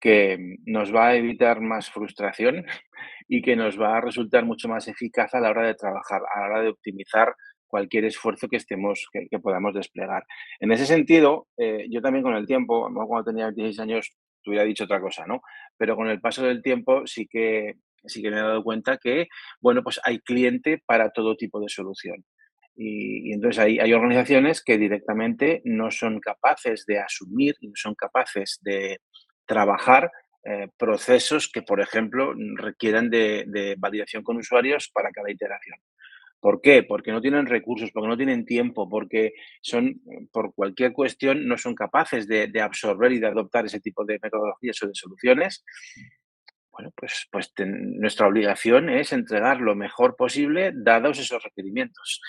que 0.00 0.56
nos 0.64 0.94
va 0.94 1.08
a 1.08 1.16
evitar 1.16 1.60
más 1.60 1.90
frustración 1.90 2.64
y 3.28 3.42
que 3.42 3.56
nos 3.56 3.80
va 3.80 3.98
a 3.98 4.00
resultar 4.00 4.44
mucho 4.44 4.68
más 4.68 4.88
eficaz 4.88 5.34
a 5.34 5.40
la 5.40 5.50
hora 5.50 5.66
de 5.66 5.74
trabajar, 5.74 6.22
a 6.34 6.40
la 6.40 6.46
hora 6.46 6.62
de 6.62 6.68
optimizar 6.68 7.34
cualquier 7.70 8.04
esfuerzo 8.04 8.48
que 8.48 8.56
estemos 8.56 9.08
que, 9.12 9.38
podamos 9.38 9.72
desplegar. 9.72 10.24
En 10.58 10.72
ese 10.72 10.84
sentido, 10.84 11.46
eh, 11.56 11.86
yo 11.88 12.02
también 12.02 12.22
con 12.22 12.34
el 12.34 12.46
tiempo, 12.46 12.90
cuando 13.06 13.24
tenía 13.24 13.50
16 13.50 13.80
años, 13.80 14.10
te 14.42 14.50
hubiera 14.50 14.64
dicho 14.64 14.84
otra 14.84 15.00
cosa, 15.00 15.26
¿no? 15.26 15.42
Pero 15.76 15.96
con 15.96 16.08
el 16.08 16.20
paso 16.20 16.42
del 16.42 16.62
tiempo 16.62 17.06
sí 17.06 17.26
que, 17.26 17.76
sí 18.04 18.20
que 18.22 18.30
me 18.30 18.38
he 18.38 18.40
dado 18.40 18.64
cuenta 18.64 18.98
que, 18.98 19.28
bueno, 19.60 19.82
pues 19.82 20.00
hay 20.04 20.18
cliente 20.20 20.82
para 20.84 21.10
todo 21.10 21.36
tipo 21.36 21.60
de 21.60 21.68
solución. 21.68 22.24
Y, 22.76 23.32
entonces 23.32 23.58
hay, 23.58 23.78
hay, 23.78 23.92
organizaciones 23.92 24.62
que 24.62 24.78
directamente 24.78 25.60
no 25.64 25.90
son 25.90 26.18
capaces 26.18 26.86
de 26.86 26.98
asumir, 26.98 27.54
no 27.60 27.72
son 27.74 27.94
capaces 27.94 28.58
de 28.62 29.00
trabajar 29.44 30.10
eh, 30.44 30.68
procesos 30.78 31.50
que, 31.52 31.60
por 31.62 31.80
ejemplo, 31.80 32.32
requieran 32.56 33.10
de, 33.10 33.44
de, 33.46 33.74
validación 33.76 34.22
con 34.22 34.38
usuarios 34.38 34.90
para 34.94 35.10
cada 35.10 35.30
iteración. 35.30 35.78
¿Por 36.40 36.60
qué? 36.62 36.82
Porque 36.82 37.12
no 37.12 37.20
tienen 37.20 37.46
recursos, 37.46 37.90
porque 37.92 38.08
no 38.08 38.16
tienen 38.16 38.46
tiempo, 38.46 38.88
porque 38.88 39.34
son, 39.60 40.00
por 40.32 40.54
cualquier 40.54 40.92
cuestión, 40.92 41.46
no 41.46 41.58
son 41.58 41.74
capaces 41.74 42.26
de, 42.26 42.50
absorber 42.60 43.12
y 43.12 43.20
de 43.20 43.26
adoptar 43.26 43.66
ese 43.66 43.80
tipo 43.80 44.04
de 44.04 44.18
metodologías 44.22 44.82
o 44.82 44.88
de 44.88 44.94
soluciones 44.94 45.64
bueno, 46.72 46.92
pues, 46.96 47.28
pues 47.30 47.52
nuestra 47.58 48.26
obligación 48.26 48.88
es 48.88 49.12
entregar 49.12 49.60
lo 49.60 49.74
mejor 49.74 50.16
posible 50.16 50.72
dados 50.74 51.18
esos 51.18 51.42
requerimientos. 51.42 52.22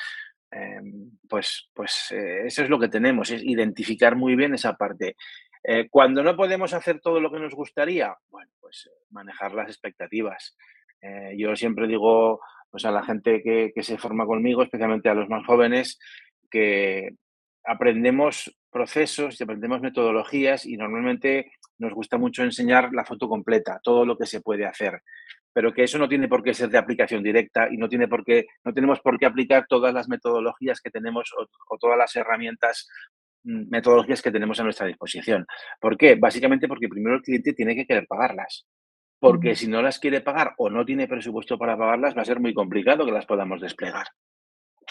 Em, 0.51 1.11
pues, 1.29 1.69
pues 1.73 2.11
eh, 2.11 2.41
eso 2.45 2.63
es 2.63 2.69
lo 2.69 2.77
que 2.77 2.89
tenemos, 2.89 3.31
es 3.31 3.41
identificar 3.43 4.17
muy 4.17 4.35
bien 4.35 4.53
esa 4.53 4.75
parte. 4.75 5.15
Eh, 5.63 5.87
cuando 5.89 6.23
no 6.23 6.35
podemos 6.35 6.73
hacer 6.73 6.99
todo 6.99 7.21
lo 7.21 7.31
que 7.31 7.39
nos 7.39 7.53
gustaría, 7.53 8.13
bueno, 8.29 8.51
pues 8.59 8.89
eh, 8.91 9.05
manejar 9.11 9.53
las 9.53 9.69
expectativas. 9.69 10.57
yo 11.35 11.55
siempre 11.55 11.87
digo 11.87 12.41
pues 12.71 12.85
a 12.85 12.91
la 12.91 13.03
gente 13.03 13.41
que, 13.43 13.71
que, 13.75 13.83
se 13.83 13.97
forma 13.97 14.25
conmigo, 14.25 14.63
especialmente 14.63 15.09
a 15.09 15.13
los 15.13 15.29
más 15.29 15.45
jóvenes, 15.45 15.99
que 16.49 17.11
aprendemos 17.63 18.57
procesos 18.71 19.39
y 19.39 19.43
aprendemos 19.43 19.81
metodologías 19.81 20.65
y 20.65 20.77
normalmente 20.77 21.51
nos 21.77 21.93
gusta 21.93 22.17
mucho 22.17 22.43
enseñar 22.43 22.93
la 22.93 23.05
foto 23.05 23.27
completa, 23.27 23.79
todo 23.83 24.05
lo 24.05 24.17
que 24.17 24.25
se 24.25 24.41
puede 24.41 24.65
hacer, 24.65 25.01
pero 25.53 25.73
que 25.73 25.83
eso 25.83 25.97
no 25.97 26.07
tiene 26.07 26.27
por 26.27 26.43
qué 26.43 26.53
ser 26.53 26.69
de 26.69 26.77
aplicación 26.77 27.23
directa 27.23 27.67
y 27.69 27.77
no 27.77 27.89
tiene 27.89 28.07
por 28.07 28.23
qué, 28.23 28.45
no 28.63 28.73
tenemos 28.73 28.99
por 29.01 29.19
qué 29.19 29.25
aplicar 29.25 29.65
todas 29.67 29.93
las 29.93 30.07
metodologías 30.07 30.79
que 30.79 30.89
tenemos 30.89 31.31
o, 31.37 31.77
todas 31.77 31.97
las 31.97 32.15
herramientas 32.15 32.87
mm, 33.43 33.69
metodologías 33.69 34.21
que 34.21 34.31
tenemos 34.31 34.59
a 34.59 34.63
nuestra 34.63 34.87
disposición. 34.87 35.45
¿Por 35.79 35.97
qué? 35.97 36.15
Básicamente 36.15 36.67
porque 36.67 36.87
primero 36.87 37.15
el 37.15 37.21
cliente 37.21 37.53
tiene 37.53 37.75
que 37.75 37.85
querer 37.85 38.07
pagarlas. 38.07 38.65
Porque 39.21 39.55
si 39.55 39.67
no 39.67 39.81
las 39.81 39.99
quiere 39.99 40.19
pagar 40.19 40.55
o 40.57 40.69
no 40.69 40.83
tiene 40.83 41.07
presupuesto 41.07 41.57
para 41.57 41.77
pagarlas, 41.77 42.17
va 42.17 42.23
a 42.23 42.25
ser 42.25 42.41
muy 42.41 42.53
complicado 42.53 43.05
que 43.05 43.13
las 43.13 43.25
podamos 43.25 43.61
desplegar 43.61 44.07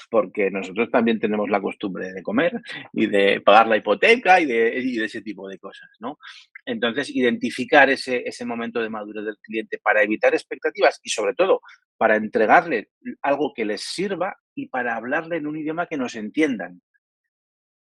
porque 0.09 0.51
nosotros 0.51 0.91
también 0.91 1.19
tenemos 1.19 1.49
la 1.51 1.61
costumbre 1.61 2.13
de 2.13 2.23
comer 2.23 2.61
y 2.93 3.07
de 3.07 3.41
pagar 3.41 3.69
la 3.69 3.77
hipoteca 3.77 4.41
y 4.41 4.47
de, 4.47 5.05
ese 5.05 5.23
tipo 5.23 5.49
de 5.49 5.59
cosas, 5.59 5.91
¿no? 5.99 6.19
Entonces, 6.65 7.11
identificar 7.11 7.91
ese, 7.91 8.23
ese 8.27 8.45
momento 8.45 8.81
de 8.81 8.91
madurez 8.91 9.25
del 9.25 9.39
cliente 9.39 9.79
para 9.83 10.03
evitar 10.03 10.35
expectativas 10.35 11.01
y 11.03 11.11
sobre 11.11 11.35
todo 11.35 11.61
para 11.97 12.17
entregarle 12.17 12.91
algo 13.23 13.53
que 13.55 13.65
les 13.65 13.83
sirva 13.83 14.37
y 14.55 14.69
para 14.69 14.97
hablarle 14.97 15.37
en 15.37 15.47
un 15.47 15.57
idioma 15.57 15.87
que 15.87 15.97
nos 15.97 16.15
entiendan. 16.15 16.81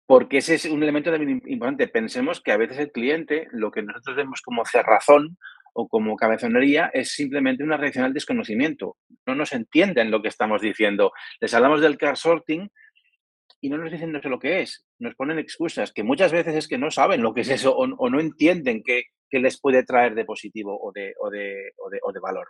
Porque 0.07 0.39
ese 0.39 0.57
es 0.57 0.67
un 0.67 0.83
elemento 0.83 1.11
también 1.11 1.43
importante. 1.47 1.89
Pensemos 1.89 2.43
que 2.43 2.53
a 2.53 2.59
veces 2.59 2.79
el 2.79 2.93
cliente, 2.93 3.49
lo 3.53 3.71
que 3.71 3.83
nosotros 3.83 4.17
vemos 4.17 4.43
como 4.43 4.65
cerrazón, 4.67 5.39
o 5.75 5.89
como 5.89 6.17
cabezonería 6.17 6.91
es 6.95 7.11
simplemente 7.13 7.65
una 7.65 7.77
reacción 7.77 8.05
al 8.05 8.15
desconocimiento. 8.15 8.97
No 9.27 9.35
nos 9.35 9.53
entienden 9.53 10.11
lo 10.11 10.23
que 10.23 10.29
estamos 10.29 10.63
diciendo. 10.63 11.13
Les 11.41 11.53
hablamos 11.53 11.81
del 11.81 11.99
car 11.99 12.17
sorting 12.17 12.71
y 13.61 13.69
no 13.69 13.79
nos 13.79 13.91
dicen 13.91 14.13
no 14.13 14.21
sé 14.23 14.29
lo 14.29 14.39
que 14.39 14.61
es. 14.61 14.85
Nos 14.99 15.15
ponen 15.15 15.39
excusas 15.39 15.93
que 15.93 16.05
muchas 16.05 16.33
veces 16.33 16.55
es 16.55 16.69
que 16.69 16.79
no 16.79 16.91
saben 16.91 17.23
lo 17.23 17.35
que 17.35 17.43
es 17.43 17.49
eso 17.49 17.77
o, 17.77 17.87
no 17.87 18.21
entienden 18.21 18.83
qué, 18.83 19.05
les 19.31 19.61
puede 19.61 19.83
traer 19.83 20.15
de 20.15 20.25
positivo 20.25 20.79
o 20.81 20.93
de, 20.93 21.13
o 21.19 21.29
de, 21.29 21.73
o 21.81 22.13
de, 22.13 22.21
valor. 22.21 22.49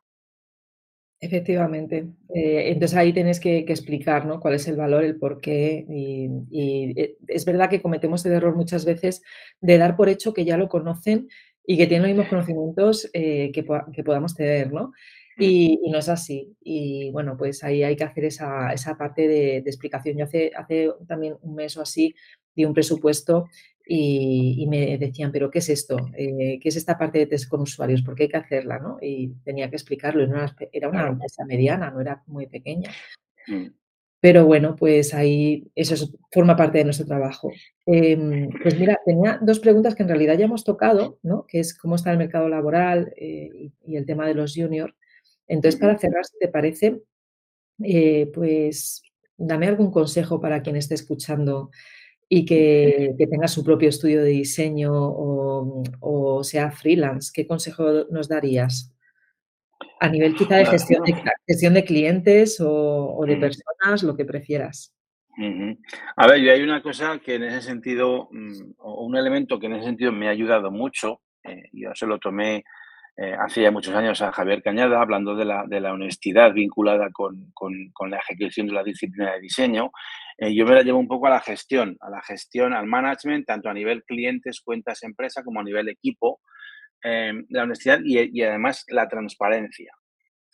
Efectivamente. 1.19 2.09
Eh, 2.35 2.69
entonces 2.69 2.99
ahí 2.99 3.15
tienes 3.15 3.41
que, 3.41 3.59
explicar 3.61 4.27
¿no? 4.27 4.39
cuál 4.39 4.55
es 4.55 4.69
el 4.69 4.77
valor, 4.77 5.03
el 5.03 5.17
por 5.17 5.41
qué. 5.41 5.87
Y, 5.89 6.29
y, 6.51 7.01
eh, 7.01 7.17
es 7.29 7.47
verdad 7.47 7.71
que 7.71 7.81
cometemos 7.81 8.27
el 8.27 8.33
error 8.33 8.55
muchas 8.55 8.85
veces 8.85 9.23
de 9.63 9.79
dar 9.79 9.97
por 9.97 10.11
hecho 10.11 10.35
que 10.35 10.45
ya 10.45 10.59
lo 10.59 10.69
conocen 10.69 11.29
y 11.67 11.77
que 11.77 11.87
tienen 11.87 12.03
los 12.03 12.09
mismos 12.11 12.29
conocimientos 12.29 13.11
eh, 13.13 13.51
que, 13.53 13.65
que, 13.93 14.05
podamos 14.05 14.35
tener, 14.35 14.73
¿no? 14.73 14.93
Mm. 15.37 15.43
Y, 15.43 15.91
no 15.91 15.99
es 15.99 16.09
así. 16.09 16.55
Y 16.63 17.11
bueno, 17.11 17.37
pues 17.37 17.65
ahí 17.65 17.83
hay 17.83 17.97
que 17.97 18.05
hacer 18.05 18.25
esa, 18.25 18.73
esa 18.73 18.97
parte 18.97 19.27
de, 19.27 19.59
explicación. 19.59 20.19
Yo 20.19 20.25
hace, 20.25 20.53
hace 20.57 20.91
también 21.07 21.37
un 21.41 21.55
mes 21.55 21.77
o 21.77 21.83
así 21.83 22.15
di 22.55 22.65
un 22.65 22.75
presupuesto 22.75 23.49
y, 23.87 24.67
me 24.69 24.97
decían, 24.99 25.33
pero 25.33 25.51
¿qué 25.51 25.59
es 25.59 25.69
esto? 25.69 25.97
Eh, 26.17 26.59
¿Qué 26.61 26.69
es 26.69 26.77
esta 26.77 26.97
parte 26.97 27.19
de 27.19 27.27
test 27.27 27.49
con 27.49 27.61
usuarios? 27.61 28.03
¿Por 28.03 28.15
qué 28.15 28.25
hay 28.25 28.29
que 28.29 28.37
hacerla? 28.37 28.79
¿no? 28.79 28.99
Y 29.01 29.35
tenía 29.45 29.69
que 29.69 29.77
explicarlo. 29.77 30.25
Era 30.73 30.89
una 30.89 31.09
empresa 31.09 31.45
mediana, 31.45 31.91
no 31.91 32.01
era 32.01 32.23
muy 32.27 32.47
pequeña. 32.47 32.91
Pero 34.25 34.47
bueno, 34.47 34.75
pues 34.75 35.13
ahí 35.13 35.71
eso 35.75 36.09
forma 36.33 36.57
parte 36.57 36.79
de 36.79 36.85
nuestro 36.85 37.05
trabajo. 37.05 37.53
Em, 37.85 38.49
pues 38.63 38.81
mira, 38.81 38.99
tenía 39.05 39.39
dos 39.43 39.61
preguntas 39.61 39.95
que 39.95 40.03
en 40.03 40.09
realidad 40.09 40.39
ya 40.39 40.47
hemos 40.47 40.65
tocado, 40.65 41.19
¿no? 41.23 41.45
Que 41.47 41.61
es 41.61 41.77
cómo 41.77 41.97
está 41.97 42.11
el 42.11 42.17
mercado 42.17 42.49
laboral 42.49 43.13
eh, 43.19 43.71
y, 43.87 43.97
el 43.97 44.07
tema 44.07 44.27
de 44.27 44.33
los 44.33 44.55
juniors. 44.55 44.95
Entonces, 45.47 45.79
para 45.79 45.99
cerrar, 45.99 46.25
si 46.25 46.39
te 46.39 46.49
parece, 46.49 47.03
eh, 47.83 48.31
pues 48.33 49.03
dame 49.37 49.67
algún 49.67 49.91
consejo 49.91 50.41
para 50.41 50.63
quien 50.63 50.77
esté 50.77 50.95
escuchando 50.95 51.71
y 52.27 52.47
que, 52.47 53.15
tenga 53.31 53.47
su 53.47 53.63
propio 53.63 53.91
estudio 53.91 54.23
de 54.23 54.31
diseño 54.31 54.91
o 54.95 56.41
sea 56.45 56.71
freelance. 56.71 57.31
¿Qué 57.31 57.47
consejo 57.47 58.07
nos 58.11 58.29
darías? 58.29 58.91
A 60.05 60.09
nivel 60.09 60.35
quizá 60.35 60.57
de 60.57 60.67
gestión 60.67 61.03
de, 61.03 61.15
gestión 61.47 61.75
de 61.75 61.85
clientes 61.85 62.59
o, 62.61 63.25
de 63.27 63.37
personas, 63.37 64.03
lo 64.03 64.15
que 64.17 64.25
prefieras. 64.25 64.95
A 66.17 66.27
ver, 66.27 66.41
yo 66.41 66.53
hay 66.53 66.63
una 66.63 66.83
cosa 66.83 67.19
que 67.19 67.37
en 67.37 67.45
ese 67.45 67.63
sentido, 67.63 68.29
mm, 68.31 68.75
o 68.79 69.05
un 69.05 69.17
elemento 69.17 69.59
que 69.59 69.67
en 69.67 69.75
ese 69.75 69.87
sentido 69.87 70.13
me 70.13 70.29
ha 70.29 70.31
ayudado 70.31 70.71
mucho, 70.71 71.23
eh, 71.43 71.71
yo 71.73 71.91
se 71.95 72.07
lo 72.07 72.19
tomé 72.19 72.65
eh, 73.17 73.37
hace 73.39 73.63
ya 73.63 73.71
muchos 73.71 73.95
años 73.95 74.21
a 74.23 74.33
Javier 74.33 74.61
Cañada, 74.63 75.01
hablando 75.01 75.37
de 75.37 75.45
la, 75.45 75.65
de 75.67 75.81
la 75.81 75.93
honestidad 75.93 76.53
vinculada 76.53 77.11
con, 77.13 77.53
con, 77.53 78.11
la 78.11 78.19
ejecución 78.19 78.67
de 78.67 78.73
la 78.73 78.83
disciplina 78.83 79.33
de 79.33 79.41
diseño. 79.41 79.93
Eh, 80.37 80.53
yo 80.53 80.67
me 80.67 80.75
la 80.75 80.83
llevo 80.83 80.99
un 80.99 81.07
poco 81.07 81.29
a 81.29 81.31
la 81.31 81.41
gestión, 81.41 81.97
a 82.01 82.11
la 82.11 82.23
gestión, 82.23 82.73
al 82.73 82.87
management, 82.87 83.47
tanto 83.47 83.69
a 83.69 83.75
nivel 83.75 84.03
clientes, 84.03 84.61
cuentas, 84.61 85.05
empresa, 85.05 85.45
como 85.45 85.61
a 85.61 85.65
nivel 85.65 85.89
equipo, 85.89 86.41
Em, 87.07 87.45
la 87.51 87.65
honestidad 87.65 88.01
y, 88.03 88.43
además 88.43 88.87
la 88.89 89.07
transparencia. 89.09 89.93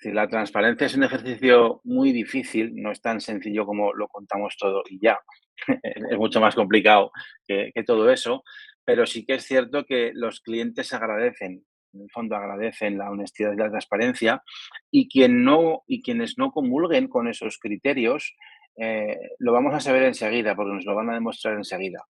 la 0.03 0.27
transparencia 0.29 0.87
es 0.89 0.97
un 0.97 1.05
ejercicio 1.05 1.81
muy 1.85 2.11
difícil, 2.11 2.73
no 2.75 2.91
es 2.91 3.01
tan 3.01 3.21
sencillo 3.21 3.65
como 3.65 3.93
lo 3.93 4.09
contamos 4.09 4.57
todo 4.59 4.83
y 4.91 4.99
ya. 5.01 5.21
es 6.11 6.19
mucho 6.19 6.41
más 6.41 6.57
complicado 6.57 7.13
que, 7.47 7.73
todo 7.87 8.11
eso, 8.11 8.43
pero 8.85 9.07
sí 9.07 9.25
que 9.25 9.35
es 9.35 9.45
cierto 9.45 9.85
que 9.85 10.11
los 10.13 10.41
clientes 10.41 10.93
agradecen, 10.93 11.65
en 11.93 12.03
el 12.03 12.11
fondo 12.11 12.35
agradecen 12.35 12.99
la 12.99 13.11
honestidad 13.11 13.53
y 13.53 13.57
la 13.57 13.71
transparencia 13.71 14.43
y, 14.91 15.09
quien 15.09 15.45
no, 15.45 15.85
y 15.87 16.03
quienes 16.03 16.37
no 16.37 16.51
comulguen 16.51 17.07
con 17.07 17.29
esos 17.29 17.59
criterios 17.59 18.35
eh, 18.77 19.19
lo 19.39 19.53
vamos 19.53 19.75
a 19.75 19.81
saber 19.81 20.03
enseguida 20.03 20.57
porque 20.57 20.75
nos 20.75 20.85
lo 20.85 20.97
van 20.97 21.11
a 21.11 21.15
demostrar 21.15 21.55
enseguida 21.55 22.05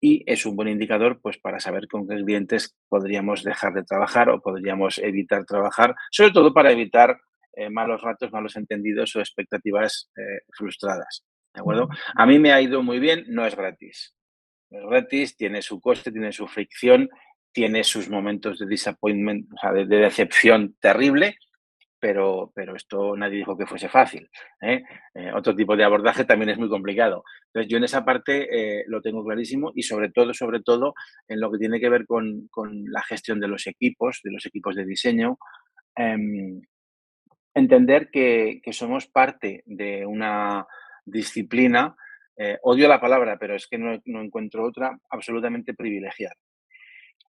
y 0.00 0.22
es 0.30 0.46
un 0.46 0.56
buen 0.56 0.68
indicador 0.68 1.20
pues 1.20 1.38
para 1.38 1.60
saber 1.60 1.88
con 1.88 2.06
qué 2.06 2.16
clientes 2.16 2.76
podríamos 2.88 3.42
dejar 3.42 3.72
de 3.74 3.84
trabajar 3.84 4.28
o 4.28 4.40
podríamos 4.40 4.98
evitar 4.98 5.44
trabajar, 5.44 5.94
sobre 6.10 6.32
todo 6.32 6.52
para 6.52 6.72
evitar 6.72 7.18
eh, 7.54 7.70
malos 7.70 8.02
ratos, 8.02 8.32
malos 8.32 8.56
entendidos 8.56 9.16
o 9.16 9.20
expectativas 9.20 10.10
eh, 10.16 10.42
frustradas. 10.52 11.24
¿De 11.54 11.60
acuerdo? 11.60 11.88
A 12.14 12.26
mí 12.26 12.38
me 12.38 12.52
ha 12.52 12.60
ido 12.60 12.82
muy 12.82 12.98
bien, 12.98 13.24
no 13.28 13.46
es 13.46 13.56
gratis. 13.56 14.14
No 14.70 14.80
es 14.80 14.86
gratis, 14.90 15.36
tiene 15.36 15.62
su 15.62 15.80
coste, 15.80 16.12
tiene 16.12 16.32
su 16.32 16.46
fricción, 16.46 17.08
tiene 17.52 17.82
sus 17.82 18.10
momentos 18.10 18.58
de 18.58 18.66
disappointment, 18.66 19.50
o 19.54 19.58
sea, 19.58 19.72
de 19.72 19.86
decepción 19.86 20.76
terrible, 20.80 21.38
pero, 22.06 22.52
pero 22.54 22.76
esto 22.76 23.16
nadie 23.16 23.38
dijo 23.38 23.58
que 23.58 23.66
fuese 23.66 23.88
fácil. 23.88 24.30
¿eh? 24.60 24.84
Eh, 25.12 25.32
otro 25.34 25.56
tipo 25.56 25.76
de 25.76 25.82
abordaje 25.82 26.24
también 26.24 26.50
es 26.50 26.56
muy 26.56 26.68
complicado. 26.68 27.24
Entonces, 27.46 27.68
yo 27.68 27.78
en 27.78 27.82
esa 27.82 28.04
parte 28.04 28.46
eh, 28.48 28.84
lo 28.86 29.02
tengo 29.02 29.24
clarísimo 29.24 29.72
y 29.74 29.82
sobre 29.82 30.12
todo, 30.12 30.32
sobre 30.32 30.62
todo, 30.62 30.94
en 31.26 31.40
lo 31.40 31.50
que 31.50 31.58
tiene 31.58 31.80
que 31.80 31.88
ver 31.88 32.06
con, 32.06 32.48
la 32.92 33.02
gestión 33.02 33.40
de 33.40 33.48
los 33.48 33.66
equipos, 33.66 34.20
de 34.22 34.30
los 34.30 34.46
equipos 34.46 34.76
de 34.76 34.84
diseño, 34.84 35.36
em, 35.96 36.62
entender 37.52 38.08
que, 38.12 38.60
somos 38.70 39.08
parte 39.08 39.64
de 39.66 40.06
una 40.06 40.64
disciplina, 41.04 41.96
odio 42.62 42.86
la 42.86 43.00
palabra, 43.00 43.36
pero 43.36 43.56
es 43.56 43.66
que 43.66 43.78
no 43.78 44.22
encuentro 44.22 44.64
otra, 44.64 44.96
absolutamente 45.10 45.74
privilegiada. 45.74 46.36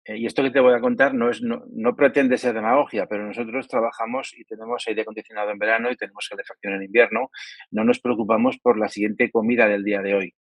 Eh, 0.05 0.17
y 0.17 0.25
esto 0.25 0.43
que 0.43 0.51
te 0.51 0.59
voy 0.59 0.73
a 0.73 0.81
contar 0.81 1.13
no, 1.13 1.29
es, 1.29 1.41
no, 1.41 1.95
pretende 1.95 2.37
ser 2.37 2.53
demagogia, 2.53 3.05
pero 3.05 3.25
nosotros 3.25 3.67
trabajamos 3.67 4.33
y 4.37 4.43
tenemos 4.43 4.83
aire 4.87 5.03
acondicionado 5.03 5.51
en 5.51 5.59
verano 5.59 5.91
y 5.91 5.95
tenemos 5.95 6.27
calefacción 6.29 6.73
en 6.73 6.83
invierno. 6.83 7.29
No 7.71 7.83
nos 7.83 7.99
preocupamos 7.99 8.57
por 8.59 8.77
la 8.77 8.89
siguiente 8.89 9.31
comida 9.31 9.67
del 9.67 9.83
día 9.83 10.01
de 10.01 10.15
hoy. 10.15 10.33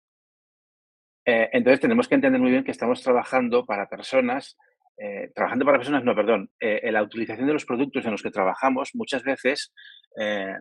Eh, 1.24 1.48
entonces 1.52 1.80
tenemos 1.80 2.08
que 2.08 2.16
entender 2.16 2.40
muy 2.40 2.50
bien 2.50 2.64
que 2.64 2.72
estamos 2.72 3.00
trabajando 3.02 3.64
para 3.64 3.88
personas 3.88 4.56
eh, 4.98 5.30
trabajando 5.34 5.64
para 5.64 5.78
personas, 5.78 6.04
no, 6.04 6.14
perdón, 6.14 6.50
eh, 6.60 6.92
la 6.92 7.02
utilización 7.02 7.46
de 7.46 7.54
los 7.54 7.64
productos 7.64 8.04
en 8.04 8.12
los 8.12 8.22
que 8.22 8.30
trabajamos 8.30 8.90
muchas 8.94 9.24
veces 9.24 9.72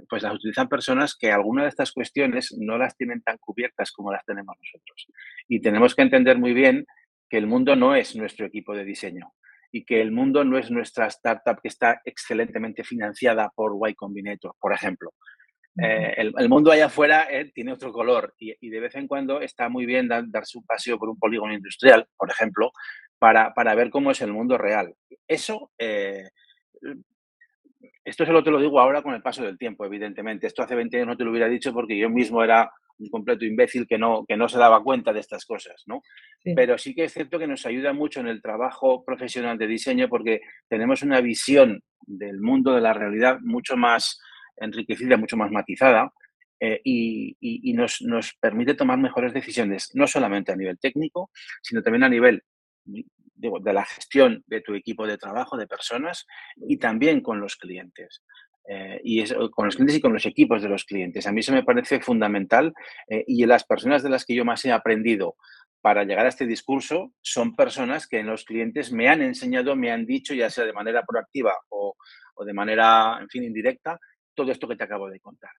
pues 0.07 0.23
las 0.23 0.33
utilizan 0.33 0.69
personas 0.69 1.17
que 1.19 1.29
algunas 1.29 1.65
de 1.65 1.69
estas 1.69 1.91
cuestiones 1.91 2.55
no 2.57 2.77
las 2.77 2.95
tienen 2.95 3.21
tan 3.21 3.37
cubiertas 3.37 3.91
como 3.91 4.11
las 4.11 4.23
tenemos 4.23 4.55
nosotros. 4.57 5.07
Y 5.49 5.59
tenemos 5.59 5.93
que 5.93 6.03
entender 6.03 6.37
muy 6.39 6.53
bien 6.53 6.85
que 7.31 7.37
el 7.37 7.47
mundo 7.47 7.77
no 7.77 7.95
es 7.95 8.13
nuestro 8.17 8.45
equipo 8.45 8.75
de 8.75 8.83
diseño 8.83 9.31
y 9.71 9.85
que 9.85 10.01
el 10.01 10.11
mundo 10.11 10.43
no 10.43 10.57
es 10.57 10.69
nuestra 10.69 11.07
startup 11.07 11.61
que 11.61 11.69
está 11.69 12.01
excelentemente 12.03 12.83
financiada 12.83 13.49
por 13.55 13.71
Y 13.89 13.95
Combinator, 13.95 14.53
por 14.59 14.73
ejemplo. 14.73 15.13
el, 15.77 16.49
mundo 16.49 16.73
allá 16.73 16.87
afuera 16.87 17.25
tiene 17.53 17.71
otro 17.71 17.93
color 17.93 18.33
y, 18.37 18.69
de 18.69 18.79
vez 18.81 18.95
en 18.95 19.07
cuando 19.07 19.39
está 19.39 19.69
muy 19.69 19.85
bien 19.85 20.09
darse 20.09 20.57
un 20.57 20.65
paseo 20.65 20.99
por 20.99 21.07
un 21.07 21.17
polígono 21.17 21.53
industrial, 21.53 22.05
por 22.17 22.29
ejemplo, 22.29 22.73
para, 23.17 23.75
ver 23.75 23.89
cómo 23.89 24.11
es 24.11 24.19
el 24.19 24.33
mundo 24.33 24.57
real. 24.57 24.93
Eso, 25.25 25.71
eh, 25.77 26.31
esto 28.03 28.25
solo 28.25 28.43
te 28.43 28.51
lo 28.51 28.59
digo 28.59 28.77
ahora 28.77 29.01
con 29.01 29.13
el 29.13 29.21
paso 29.21 29.41
del 29.41 29.57
tiempo, 29.57 29.85
evidentemente. 29.85 30.47
Esto 30.47 30.63
hace 30.63 30.75
20 30.75 30.97
años 30.97 31.07
no 31.07 31.15
te 31.15 31.23
lo 31.23 31.31
hubiera 31.31 31.47
dicho 31.47 31.71
porque 31.71 31.97
yo 31.97 32.09
mismo 32.09 32.43
era 32.43 32.69
un 32.99 33.09
completo 33.09 33.45
imbécil 33.45 33.87
que 33.87 33.97
no, 33.97 34.25
que 34.27 34.37
no 34.37 34.47
se 34.47 34.57
daba 34.57 34.83
cuenta 34.83 35.13
de 35.13 35.19
estas 35.19 35.45
cosas, 35.45 35.83
¿no? 35.85 36.01
Pero 36.55 36.77
sí 36.77 36.93
que 36.93 37.05
es 37.05 37.13
cierto 37.13 37.39
que 37.39 37.47
nos 37.47 37.65
ayuda 37.65 37.93
mucho 37.93 38.19
en 38.19 38.27
el 38.27 38.41
trabajo 38.41 39.03
profesional 39.03 39.57
de 39.57 39.67
diseño 39.67 40.09
porque 40.09 40.41
tenemos 40.67 41.01
una 41.03 41.21
visión 41.21 41.83
del 42.01 42.39
mundo, 42.39 42.73
de 42.73 42.81
la 42.81 42.93
realidad, 42.93 43.39
mucho 43.41 43.77
más 43.77 44.19
enriquecida, 44.57 45.17
mucho 45.17 45.37
más 45.37 45.51
matizada. 45.51 46.11
Eh, 46.63 46.79
y, 46.83 47.73
nos, 47.73 48.01
nos, 48.03 48.35
permite 48.35 48.75
tomar 48.75 48.99
mejores 48.99 49.33
decisiones, 49.33 49.89
no 49.95 50.05
solamente 50.05 50.51
a 50.51 50.55
nivel 50.55 50.77
técnico, 50.77 51.31
sino 51.63 51.81
también 51.81 52.03
a 52.03 52.09
nivel 52.09 52.43
de 52.85 53.73
la 53.73 53.83
gestión 53.83 54.43
de 54.45 54.61
tu 54.61 54.75
equipo 54.75 55.07
de 55.07 55.17
trabajo, 55.17 55.57
de 55.57 55.67
personas, 55.67 56.27
y 56.57 56.77
también 56.77 57.21
con 57.21 57.39
los 57.39 57.55
clientes. 57.55 58.21
Eh, 58.67 59.01
y 59.03 59.25
con 59.49 59.65
los 59.65 59.75
clientes 59.75 59.97
y 59.97 60.01
con 60.01 60.13
los 60.13 60.25
equipos 60.25 60.61
de 60.61 60.69
los 60.69 60.85
clientes. 60.85 61.25
A 61.25 61.31
mí 61.31 61.39
eso 61.39 61.51
me 61.51 61.63
parece 61.63 61.99
fundamental 61.99 62.73
eh, 63.09 63.23
y 63.27 63.45
las 63.45 63.63
personas 63.63 64.03
de 64.03 64.09
las 64.09 64.23
que 64.23 64.35
yo 64.35 64.45
más 64.45 64.63
he 64.65 64.71
aprendido 64.71 65.35
para 65.81 66.03
llegar 66.03 66.27
a 66.27 66.29
este 66.29 66.45
discurso 66.45 67.11
son 67.21 67.55
personas 67.55 68.07
que 68.07 68.19
en 68.19 68.27
los 68.27 68.45
clientes 68.45 68.91
me 68.91 69.09
han 69.09 69.23
enseñado, 69.23 69.75
me 69.75 69.91
han 69.91 70.05
dicho, 70.05 70.35
ya 70.35 70.49
sea 70.49 70.65
de 70.65 70.73
manera 70.73 71.03
proactiva 71.03 71.53
o, 71.69 71.95
o 72.35 72.45
de 72.45 72.53
manera, 72.53 73.17
en 73.19 73.29
fin, 73.29 73.43
indirecta, 73.43 73.99
todo 74.35 74.51
esto 74.51 74.67
que 74.67 74.75
te 74.75 74.83
acabo 74.83 75.09
de 75.09 75.19
contar. 75.19 75.51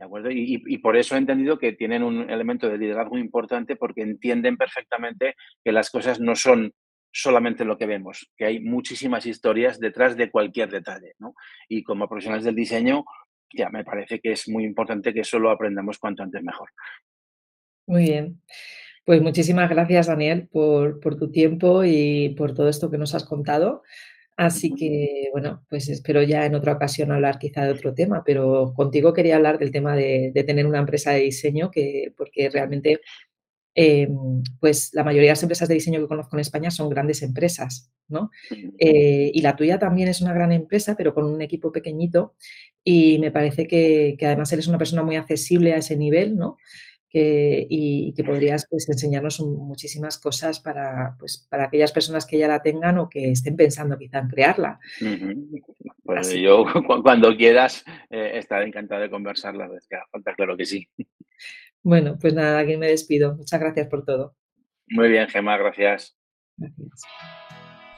¿De 0.00 0.06
acuerdo? 0.06 0.30
Y, 0.30 0.78
por 0.78 0.96
eso 0.96 1.14
he 1.14 1.18
entendido 1.18 1.58
que 1.58 1.72
tienen 1.72 2.02
un 2.02 2.30
elemento 2.30 2.70
de 2.70 2.78
liderazgo 2.78 3.18
importante 3.18 3.76
porque 3.76 4.00
entienden 4.00 4.56
perfectamente 4.56 5.34
que 5.62 5.72
las 5.72 5.90
cosas 5.90 6.20
no 6.20 6.34
son 6.36 6.72
solamente 7.12 7.64
lo 7.64 7.76
que 7.76 7.86
vemos, 7.86 8.30
que 8.36 8.44
hay 8.44 8.60
muchísimas 8.60 9.26
historias 9.26 9.80
detrás 9.80 10.16
de 10.16 10.30
cualquier 10.30 10.70
detalle. 10.70 11.14
¿no? 11.18 11.34
Y 11.68 11.82
como 11.82 12.08
profesionales 12.08 12.44
del 12.44 12.54
diseño, 12.54 13.04
ya 13.52 13.68
me 13.70 13.84
parece 13.84 14.20
que 14.20 14.32
es 14.32 14.48
muy 14.48 14.64
importante 14.64 15.12
que 15.12 15.20
eso 15.20 15.38
lo 15.38 15.50
aprendamos 15.50 15.98
cuanto 15.98 16.22
antes 16.22 16.42
mejor. 16.42 16.70
Muy 17.86 18.04
bien. 18.04 18.40
Pues 19.04 19.22
muchísimas 19.22 19.68
gracias, 19.68 20.06
Daniel, 20.06 20.48
por, 20.52 21.00
por 21.00 21.16
tu 21.16 21.32
tiempo 21.32 21.82
y 21.84 22.34
por 22.36 22.54
todo 22.54 22.68
esto 22.68 22.90
que 22.90 22.98
nos 22.98 23.14
has 23.14 23.24
contado. 23.24 23.82
Así 24.40 24.74
que, 24.74 25.28
bueno, 25.32 25.66
pues 25.68 25.90
espero 25.90 26.22
ya 26.22 26.46
en 26.46 26.54
otra 26.54 26.72
ocasión 26.72 27.12
hablar 27.12 27.38
quizá 27.38 27.62
de 27.64 27.72
otro 27.72 27.92
tema, 27.92 28.22
pero 28.24 28.72
contigo 28.74 29.12
quería 29.12 29.36
hablar 29.36 29.58
del 29.58 29.70
tema 29.70 29.94
de, 29.94 30.32
tener 30.46 30.66
una 30.66 30.78
empresa 30.78 31.10
de 31.10 31.20
diseño, 31.20 31.70
que, 31.70 32.14
porque 32.16 32.48
realmente, 32.48 33.00
em, 33.74 34.42
pues 34.58 34.90
la 34.92 35.04
mayoría 35.04 35.28
de 35.28 35.32
las 35.32 35.42
empresas 35.42 35.68
de 35.68 35.74
diseño 35.74 36.00
que 36.00 36.08
conozco 36.08 36.36
en 36.36 36.40
España 36.40 36.70
son 36.70 36.88
grandes 36.88 37.22
empresas, 37.22 37.92
¿no? 38.08 38.30
Eh, 38.78 39.30
y 39.32 39.40
la 39.42 39.56
tuya 39.56 39.78
también 39.78 40.08
es 40.08 40.20
una 40.20 40.32
gran 40.32 40.52
empresa, 40.52 40.96
pero 40.96 41.14
con 41.14 41.24
un 41.24 41.40
equipo 41.42 41.72
pequeñito 41.72 42.34
y 42.82 43.18
me 43.18 43.30
parece 43.30 43.66
que, 43.66 44.16
que 44.18 44.26
además 44.26 44.52
eres 44.52 44.66
una 44.66 44.78
persona 44.78 45.02
muy 45.02 45.16
accesible 45.16 45.72
a 45.74 45.78
ese 45.78 45.96
nivel, 45.96 46.36
¿no? 46.36 46.56
y 47.12 48.12
que 48.14 48.22
podrías 48.22 48.66
pues, 48.70 48.88
enseñarnos 48.88 49.40
muchísimas 49.40 50.18
cosas 50.18 50.60
para, 50.60 51.16
pues, 51.18 51.46
para 51.50 51.64
aquellas 51.64 51.92
personas 51.92 52.24
que 52.24 52.38
ya 52.38 52.46
la 52.46 52.62
tengan 52.62 52.98
o 52.98 53.08
que 53.08 53.32
estén 53.32 53.56
pensando 53.56 53.98
quizá 53.98 54.18
en 54.18 54.28
crearla. 54.28 54.78
Pues 56.04 56.32
yo 56.34 56.64
cuando 57.02 57.36
quieras 57.36 57.84
eh, 58.10 58.32
estaré 58.34 58.66
encantado 58.66 59.00
de 59.02 59.10
conversarla, 59.10 59.68
es 59.76 59.86
que 59.88 59.96
falta 60.10 60.34
claro 60.34 60.56
que 60.56 60.66
sí. 60.66 60.88
Bueno, 61.82 62.18
pues 62.20 62.34
nada, 62.34 62.58
aquí 62.58 62.76
me 62.76 62.88
despido. 62.88 63.34
Muchas 63.34 63.60
gracias 63.60 63.88
por 63.88 64.04
todo. 64.04 64.36
Muy 64.88 65.08
bien, 65.08 65.28
Gemma, 65.28 65.56
gracias. 65.56 66.16
Gracias. 66.56 67.02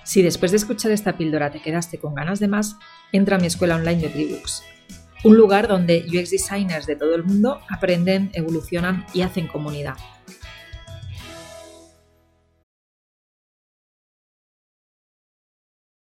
Si 0.05 0.23
después 0.23 0.51
de 0.51 0.57
escuchar 0.57 0.91
esta 0.91 1.17
píldora 1.17 1.51
te 1.51 1.63
quedaste 1.63 1.99
con 1.99 2.15
ganas 2.15 2.41
de 2.41 2.49
más, 2.49 2.77
entra 3.13 3.37
a 3.37 3.39
mi 3.39 3.47
escuela 3.47 3.77
online 3.77 4.03
de 4.03 4.09
Tribooks 4.09 4.65
un 5.25 5.37
lugar 5.37 5.69
donde 5.69 6.05
UX 6.09 6.31
designers 6.31 6.87
de 6.87 6.97
todo 6.97 7.15
el 7.15 7.23
mundo 7.23 7.61
aprenden, 7.69 8.31
evolucionan 8.33 9.07
y 9.15 9.23
hacen 9.23 9.47
comunidad. 9.47 9.95